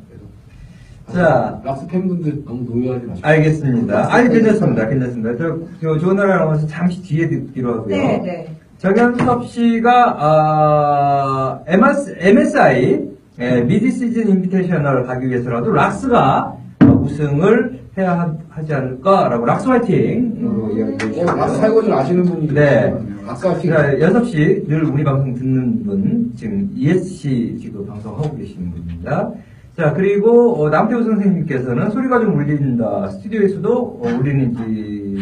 [1.11, 1.59] 자.
[1.63, 3.27] 락스 팬분들 너무 노여하지 마시고.
[3.27, 4.13] 알겠습니다.
[4.13, 4.87] 아니 괜찮습니다.
[4.87, 5.37] 괜찮습니다.
[5.37, 7.87] 저, 저 좋은 나라 나와서 잠시 뒤에 듣기로 하고요.
[7.95, 8.55] 네, 네.
[8.77, 13.01] 정현섭 씨가 아, MS, MSI
[13.39, 20.69] 예, Mid Season Invitational 가기 위해서라도 락스가 어, 우승을 해야 하- 하지 않을까라고 락스 화이팅으로
[20.77, 21.25] 이야기해 어, 주시고요.
[21.25, 22.93] 락스 타이거즈를 아시는 분이 네.
[23.25, 29.31] 아까 자, 연섭 씨, 늘 우리 방송 듣는 분, 지금 ESC 지금 방송하고 계시는 분입니다.
[29.75, 33.09] 자, 그리고 어, 남태우 선생님께서는 소리가 좀 울린다.
[33.09, 35.17] 스튜디오에서도 어, 울리는지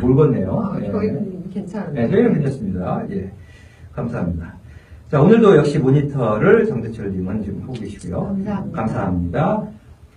[0.00, 0.60] 모르겠네요.
[0.60, 0.90] 아, 예.
[0.90, 2.02] 저희는 괜찮은데.
[2.02, 3.02] 네, 저희는 괜찮습니다.
[3.10, 3.30] 예.
[3.94, 4.54] 감사합니다.
[5.10, 8.20] 자, 오늘도 역시 모니터를 정대철 님은 지금 하고 계시고요.
[8.24, 8.76] 감사합니다.
[8.76, 9.62] 감사합니다.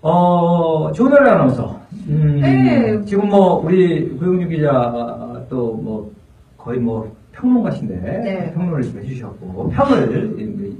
[0.02, 1.80] 어, 조은열 아나운서.
[2.10, 3.06] 음, 네.
[3.06, 6.12] 지금 뭐, 우리 고용주 기자 또 뭐,
[6.58, 8.52] 거의 뭐, 평론가신데 네.
[8.54, 10.36] 평론을 좀 해주셨고 평을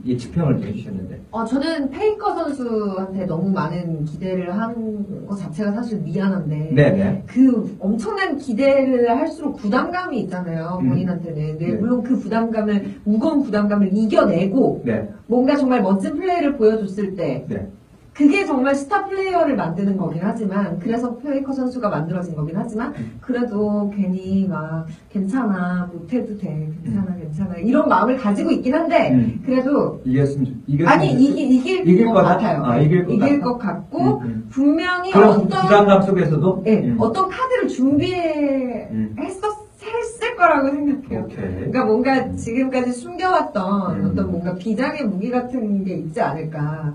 [0.06, 5.00] 예, 예측평을 좀 해주셨는데 어, 저는 페이커 선수한테 너무 많은 기대를 한
[5.30, 6.72] 것 자체가 사실 미안한데.
[6.74, 10.90] 네네 그 엄청난 기대를 할수록 부담감이 있잖아요, 음.
[10.90, 11.58] 본인한테는.
[11.60, 11.74] 네, 네.
[11.76, 17.68] 물론 그 부담감을, 무거운 부담감을 이겨내고, 네 뭔가 정말 멋진 플레이를 보여줬을 때, 네.
[18.20, 24.46] 그게 정말 스타 플레이어를 만드는 거긴 하지만, 그래서 페이커 선수가 만들어진 거긴 하지만, 그래도 괜히
[24.46, 29.42] 막, 괜찮아, 못해도 돼, 괜찮아, 괜찮아, 이런 마음을 가지고 있긴 한데, 음.
[29.46, 32.28] 그래도, 이겼으면 좋- 이겼으면 아니, 좋- 이기, 이길, 이길 것 거다?
[32.32, 32.64] 같아요.
[32.66, 33.40] 아, 이길 것 같다.
[33.40, 34.48] 것 같고, 음, 음.
[34.50, 36.98] 분명히 어떤, 부담감 속에서도 네, 음.
[37.00, 39.16] 어떤 카드를 준비했었을 음.
[40.38, 41.24] 거라고 생각해요.
[41.24, 44.10] 오케이 그러니까 뭔가 지금까지 숨겨왔던 음.
[44.12, 46.94] 어떤 뭔가 비장의 무기 같은 게 있지 않을까.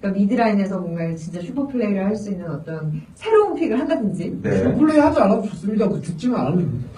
[0.00, 4.38] 그러니까 미드라인에서 뭔가 진짜 슈퍼 플레이를 할 수 있는 어떤 새로운 픽을 한다든지.
[4.42, 4.74] 네.
[4.74, 5.88] 플레이 하지 않아도 좋습니다.
[5.88, 6.88] 그 죽지는 않으면 됩니다.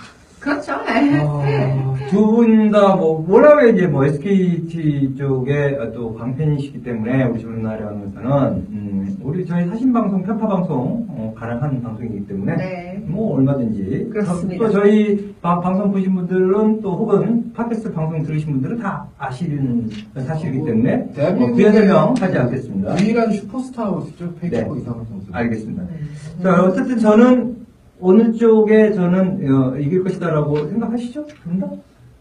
[0.41, 0.73] 그렇죠.
[0.73, 9.17] 아, 두분다 뭐, 워낙에 이제 뭐 SKT 쪽에 또 광팬이시기 때문에 우리 조은나리 아나운서는, 음,
[9.23, 13.05] 우리 저희 사신 방송, 편파 방송, 어, 가능한 방송이기 때문에, 네.
[13.07, 14.11] 뭐 얼마든지.
[14.13, 14.65] 그렇습니다.
[14.65, 20.65] 또 저희 방, 방송 보신 분들은 또 혹은 팟캐스트 방송 들으신 분들은 다 아시는 사실이기
[20.65, 23.01] 때문에, 뭐, 부연 설명 하지 않겠습니다.
[23.03, 24.35] 유일한 슈퍼스타였죠.
[24.41, 24.81] 페이커 네.
[24.81, 25.27] 이상한 선수.
[25.33, 25.83] 알겠습니다.
[25.83, 26.43] 네.
[26.43, 27.58] 자, 어쨌든 저는
[28.01, 31.27] 어느 쪽에 저는 어, 이길 것이다라고 생각하시죠?
[31.27, 31.69] 둘 다?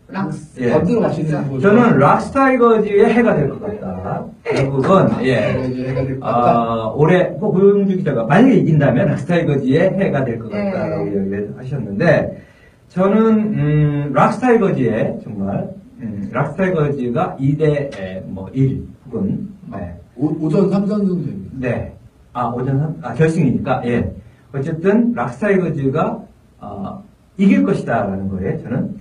[0.10, 0.62] 락스.
[0.62, 0.72] 예.
[0.72, 1.60] 반대로 가시는.
[1.60, 4.24] 저는 락스타이거즈의 해가 될 것 같다.
[4.44, 6.16] 결국은 예.
[6.22, 6.22] 같다.
[6.22, 11.12] 아, 올해 뭐 고영주 기자가 만약에 이긴다면 락스타이거즈의 해가 될 것 같다라고 네.
[11.12, 12.42] 이야기를 하셨는데
[12.88, 15.70] 저는 음, 락스타이거즈의 정말
[16.00, 17.90] 음, 락스타이거즈가 2대
[18.34, 19.94] 뭐1 혹은 네.
[20.16, 21.50] 오, 오전 3선승제입니다.
[21.60, 21.94] 네.
[22.32, 24.10] 아, 오전 삼- 아, 결승이니까, 예.
[24.58, 26.20] 어쨌든, 락스타이거즈가,
[26.60, 27.04] 어,
[27.38, 28.96] 이길 것이다라는 거에 저는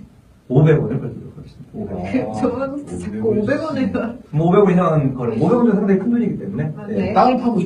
[0.49, 1.67] 500원을 걸도록 하겠습니다.
[1.75, 2.29] 500원.
[2.29, 4.17] 아, 저는 자꾸 500원을.
[4.31, 6.73] 뭐 500원 이상은 걸, 500원도 상당히 큰 돈이기 때문에.
[6.77, 6.93] 아, 예.
[6.95, 7.13] 네.
[7.13, 7.59] 땅을 파고.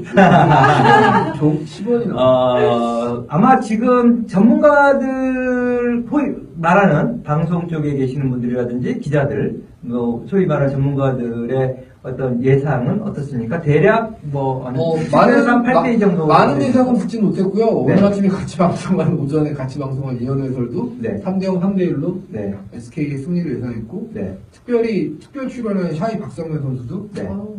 [1.38, 2.16] 좀 10원이나.
[2.18, 11.86] 어, 아마 지금 전문가들, 포이- 말하는 방송 쪽에 계시는 분들이라든지 기자들, 뭐, 소위 말하는 전문가들의
[12.04, 13.62] 어떤 예상은 어떻습니까?
[13.62, 16.26] 대략, 뭐, 한 어, 7대3, 8대2 정도.
[16.26, 17.66] 많은 예상은 듣진 못했고요.
[17.66, 17.72] 네.
[17.72, 21.22] 오늘 아침에 같이 방송한, 오전에 같이 방송한 이현우 해설도 네.
[21.22, 22.56] 3대 0, 3대 1로 네.
[22.74, 24.36] SK의 승리를 예상했고, 네.
[24.52, 27.28] 특별히, 특별 출연한 샤이 박성현 선수도 네.
[27.30, 27.56] 어.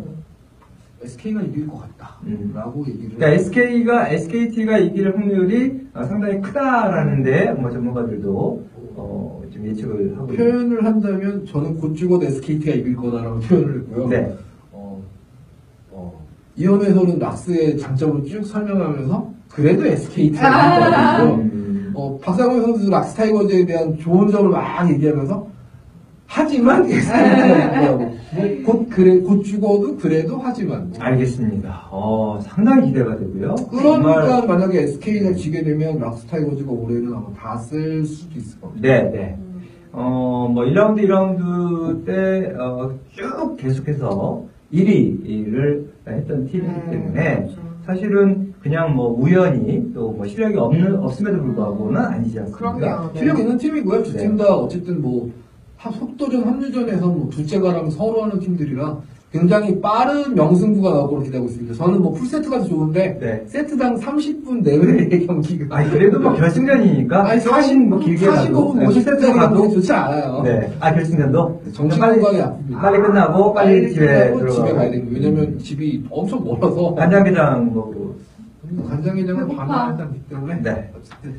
[1.04, 2.16] SK가 이길 것 같다.
[2.24, 2.52] 음.
[2.54, 3.16] 라고 얘기를.
[3.16, 8.64] 그러니까 SK가 SKT가 이길 확률이 어, 상당히 크다라는데 뭐 전문가들도
[8.96, 10.26] 어, 좀 예측을 하고.
[10.28, 14.08] 표현을 한다면 저는 곧 죽어도 SKT가 이길 거다라고 표현을 했고요.
[14.08, 14.36] 네.
[14.72, 15.02] 어,
[15.90, 16.24] 어,
[16.84, 23.64] 해설은 락스의 장점을 쭉 설명하면서 그래도 SKT가 이길 거다고 음, 어, 박상훈 선수 락스 타이거즈에
[23.66, 25.51] 대한 좋은 점을 막 얘기하면서
[26.42, 27.92] 하지만 SKT가
[28.64, 30.98] 뭐곧 그래 곧 죽어도 그래도 하지만 뭐.
[30.98, 31.88] 알겠습니다.
[31.90, 33.54] 어, 상당히 기대가 되고요.
[33.70, 38.74] 그러니까 정말- 만약에 SK가 지게 되면 락스 타이거즈가 올해는 아마 다 쓸 수도 있을 것
[38.74, 38.80] 같아요.
[38.82, 39.38] 네, 네.
[39.92, 47.56] 어, 뭐 1라운드, 2라운드 때 어, 쭉 계속해서 1위를 했던 팀이기 네, 때문에 그렇죠.
[47.84, 52.76] 사실은 그냥 뭐 우연히 또 뭐 실력이 없는 없음에도 불구하고는 아니지 않습니까?
[52.78, 53.12] 그럼요.
[53.12, 53.18] 네.
[53.18, 54.02] 실력 있는 팀이고요.
[54.04, 54.18] 두 네.
[54.22, 55.41] 팀다 어쨌든 뭐 하-
[55.90, 58.98] 속도전, 합류전에서 뭐 둘째가랑 서로하는 팀들이라
[59.32, 61.74] 굉장히 빠른 명승부가 나올 거로 기대하고 있습니다.
[61.74, 63.42] 저는 뭐 풀세트가 더 좋은데 네.
[63.46, 68.78] 세트당 30분 내외의 경기가 아니 그래도 뭐 결승전이니까 아니, 조금 40, 뭐 길게 가도 45분,
[68.78, 70.42] 네, 50분 세트 가도 가도 좋지 않아요.
[70.44, 70.72] 네.
[70.80, 72.80] 아 결승전도 정신 빨리 건강이 아픕니다.
[72.82, 75.18] 빨리 끝나고 빨리, 집에 끝나고 들어가고 집에 가야 됩니다.
[75.18, 78.14] 왜냐면 집이 엄청 멀어서 간장게장 먹고
[78.86, 79.48] 간장게장은.
[79.56, 80.92] 밤에 한다기 때문에 네.
[80.94, 81.34] 어쨌든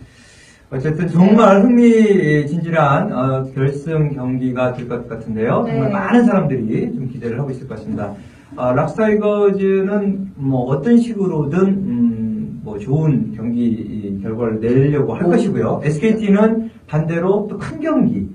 [0.74, 5.64] 어쨌든 정말 흥미진진한 어, 결승 경기가 될 것 같은데요.
[5.64, 5.72] 네.
[5.72, 8.14] 정말 많은 사람들이 좀 기대를 하고 있을 것 같습니다.
[8.56, 15.30] 어, 락스타이거즈는 뭐 어떤 식으로든 음, 뭐 좋은 경기 이 결과를 내려고 할 오.
[15.30, 15.82] 것이고요.
[15.84, 18.26] SKT는 반대로 또 큰 경기에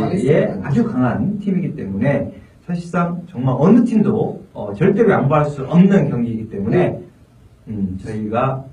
[0.00, 0.60] 강했어요.
[0.64, 2.32] 아주 강한 팀이기 때문에
[2.66, 7.00] 사실상 정말 어느 팀도 어, 절대로 양보할 수 없는 경기이기 때문에
[7.68, 8.64] 음, 저희가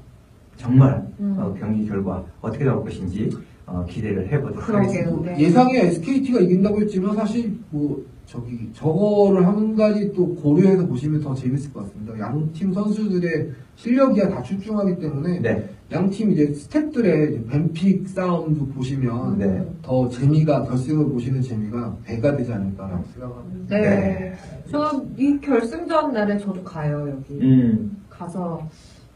[0.58, 1.36] 정말 음.
[1.38, 3.30] 어, 경기 결과 어떻게 나올 것인지
[3.66, 4.88] 어, 기대를 해보도록 그러게요.
[5.02, 5.32] 하겠습니다.
[5.32, 5.40] 네.
[5.44, 11.72] 예상에 SKT가 이긴다고 했지만 사실 뭐 저기 저거를 한 가지 또 고려해서 보시면 더 재밌을
[11.72, 12.18] 것 같습니다.
[12.20, 19.38] 양 팀 선수들의 실력이야 다 출중하기 때문에 네, 양팀 이제 스태프들의 이제 뱀픽 싸움도 보시면
[19.38, 19.64] 네.
[19.84, 23.76] 더 재미가 결승을 보시는 재미가 배가 되지 않을까라고 생각합니다.
[23.78, 23.82] 네.
[23.82, 24.34] 네.
[24.72, 27.40] 저이 결승전 날에 저도 가요, 여기.
[27.42, 28.68] 음, 가서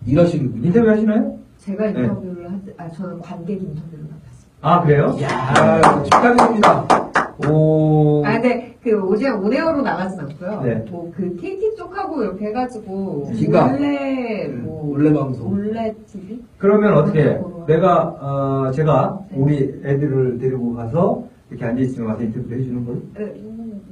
[0.05, 1.37] 일하시는 분이 인터뷰 하시나요?
[1.57, 1.99] 제가 네.
[2.01, 4.49] 인터뷰를 하지, 아, 저는 관객 인터뷰를 받았어요.
[4.61, 5.15] 아, 그래요?
[5.27, 6.85] 아, 축하드립니다.
[7.49, 8.23] 오.
[8.25, 10.61] 아, 근데 그 오지영 온에어로 나가진 않고요.
[10.61, 10.75] 네.
[10.89, 13.67] 뭐 그 KT 쪽하고 이렇게 해가지고 기가.
[13.67, 15.49] 몰래 뭐 몰래 방송.
[15.49, 16.41] 몰래 TV?
[16.57, 17.41] 그러면 어떻게 해?
[17.67, 19.37] 내가 어, 제가 네.
[19.37, 22.99] 우리 애들을 데리고 가서 이렇게 앉아 있으면 와서 인터뷰 해주는 걸로.
[23.15, 23.33] 네,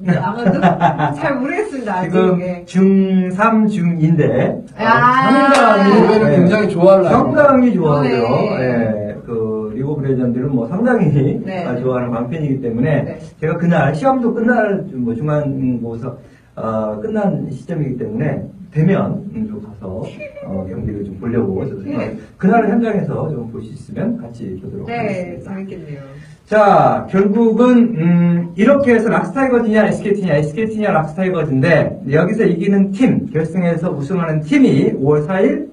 [0.06, 1.94] 아마도 잘 모르겠습니다.
[1.96, 2.64] 아직 지금 이게.
[2.66, 5.52] 중3 중인데 아.
[5.52, 7.12] 상당히 노래를 네, 굉장히 좋아할 나이.
[7.14, 8.28] 상당히 좋아하고요.
[8.28, 8.64] 그러네.
[8.64, 11.66] 예, 그 리그 오브 레전드를 뭐 상당히 네.
[11.66, 13.20] 아, 좋아하는 광팬이기 때문에 네.
[13.42, 16.14] 제가 그날 시험도 끝날 뭐 중간고사
[16.56, 20.04] 어, 끝난 시점이기 때문에 되면 음, 좀 가서
[20.46, 22.16] 어, 경기를 좀 보려고 저도 네.
[22.38, 25.52] 그날 현장에서 좀 볼 수 있으면 같이 보도록 네, 하겠습니다.
[25.54, 26.00] 재밌겠네요.
[26.48, 34.94] 자, 결국은 음, 이렇게 해서 락스타이거즈냐 SKT냐 SKT냐 락스타이거즈인데 여기서 이기는 팀 결승에서 우승하는 팀이
[34.94, 35.70] 5월 4일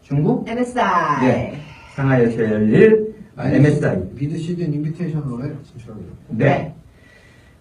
[0.00, 1.20] 중국 MSI.
[1.20, 1.60] 네.
[1.94, 4.02] 상하이에서 열릴 MSI.
[4.14, 6.02] 미드 시즌 인비테이션으로 해 진출하게.
[6.28, 6.74] 네.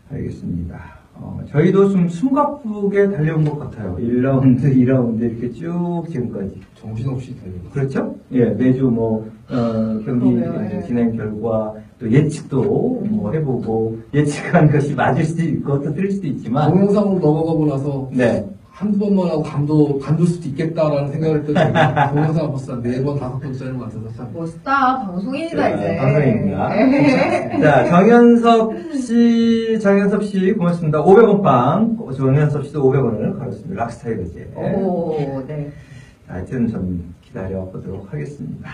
[0.09, 0.79] 알겠습니다.
[1.19, 3.97] 어, 저희도 좀 숨가쁘게 달려온 것 같아요.
[3.99, 6.59] 1라운드, 2라운드 이렇게 쭉 지금까지.
[6.75, 7.53] 정신없이 달려.
[7.71, 8.15] 그렇죠?
[8.31, 10.81] 예, 매주 뭐, 어, 경기 그러게요, 이제 예.
[10.83, 12.61] 진행 결과 또 예측도
[13.09, 18.47] 뭐 해보고 예측한 것이 맞을 수도 있고 또 틀릴 수도 있지만 동영상으로 넘어가고 나서 네.
[18.77, 21.55] 한두 번만 하고 그만 그만둘 수도 있겠다라는 생각을 했더니
[22.13, 24.29] 동영상 벌써 네 번, 다섯 번 짜는 것 같아서 참.
[24.31, 25.97] 뭐 스타 방송인이다 이제.
[25.97, 26.69] 자, 방송입니다.
[26.75, 27.57] 네.
[27.59, 31.03] 자, 정현섭 씨, 정현섭 씨 고맙습니다.
[31.03, 31.97] 500원 빵.
[32.15, 33.83] 정현섭 씨도 500원을 걸었습니다.
[33.83, 34.51] 락스타이거즈.
[34.55, 35.71] 오, 네.
[36.27, 38.69] 하여튼 좀 기다려 보도록 하겠습니다.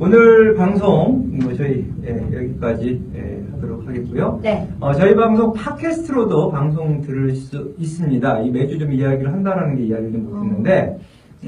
[0.00, 4.38] 오늘 방송 뭐 저희 예, 여기까지 예, 하도록 하겠고요.
[4.42, 4.68] 네.
[4.78, 8.40] 어, 저희 방송 팟캐스트로도 방송 들을 수 있습니다.
[8.42, 10.98] 이 매주 좀 이야기를 한다라는 게 이야기를 좀 못했는데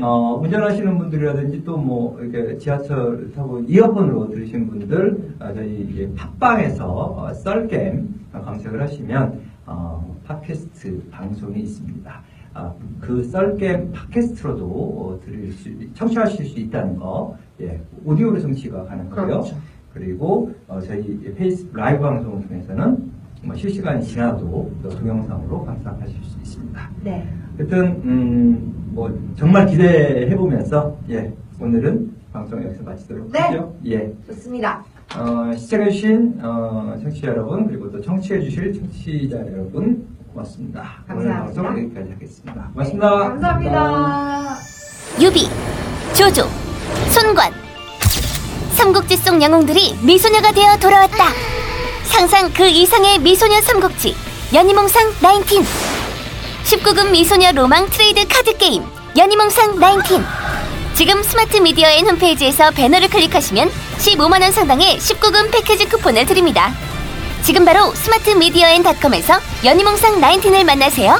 [0.00, 6.86] 어, 운전하시는 분들이라든지 또 뭐 이렇게 지하철 타고 이어폰으로 들으시는 분들 아, 저희 이제 팟빵에서
[6.88, 12.22] 어, 썰겜 검색을 하시면 어, 팟캐스트 방송이 있습니다.
[12.52, 19.26] 아, 그 썰겜 팟캐스트로도 어, 들을 수, 청취하실 수 있다는 거, 예, 오디오로 청취가 가능하고요.
[19.26, 19.56] 그렇죠.
[19.94, 23.10] 그리고 어, 저희 페이스북 라이브 방송을 통해서는
[23.42, 26.90] 뭐 실시간이 지나도 또 동영상으로 감상하실 수 있습니다.
[27.02, 27.26] 네.
[27.56, 33.38] 하여튼 음, 뭐 정말 기대해 보면서 예, 오늘은 방송 여기서 마치도록 네.
[33.38, 33.74] 하죠.
[33.86, 34.12] 예.
[34.26, 34.84] 좋습니다.
[35.16, 41.02] 어, 시청해주신 어, 청취자 여러분 그리고 또 청취해주실 청취자 여러분 고맙습니다.
[41.10, 41.62] 오늘 감사합니다.
[41.62, 42.70] 방송 여기까지 하겠습니다.
[42.72, 43.10] 고맙습니다.
[43.10, 44.56] 네, 감사합니다.
[45.20, 45.48] 유비,
[46.14, 46.48] 조조,
[47.10, 47.52] 손권.
[48.74, 51.24] 삼국지 속 영웅들이 미소녀가 되어 돌아왔다.
[52.04, 54.14] 상상 그 이상의 미소녀 삼국지.
[54.54, 55.64] 연희몽상 19.
[56.64, 58.84] 19금 미소녀 로망 트레이드 카드 게임.
[59.16, 60.22] 연희몽상 19.
[60.94, 66.72] 지금 스마트 미디어엔 홈페이지에서 배너를 클릭하시면 15만원 상당의 19금 패키지 쿠폰을 드립니다.
[67.42, 69.34] 지금 바로 스마트 미디어엔 닷컴에서
[69.64, 71.18] 연희몽상 19을 만나세요.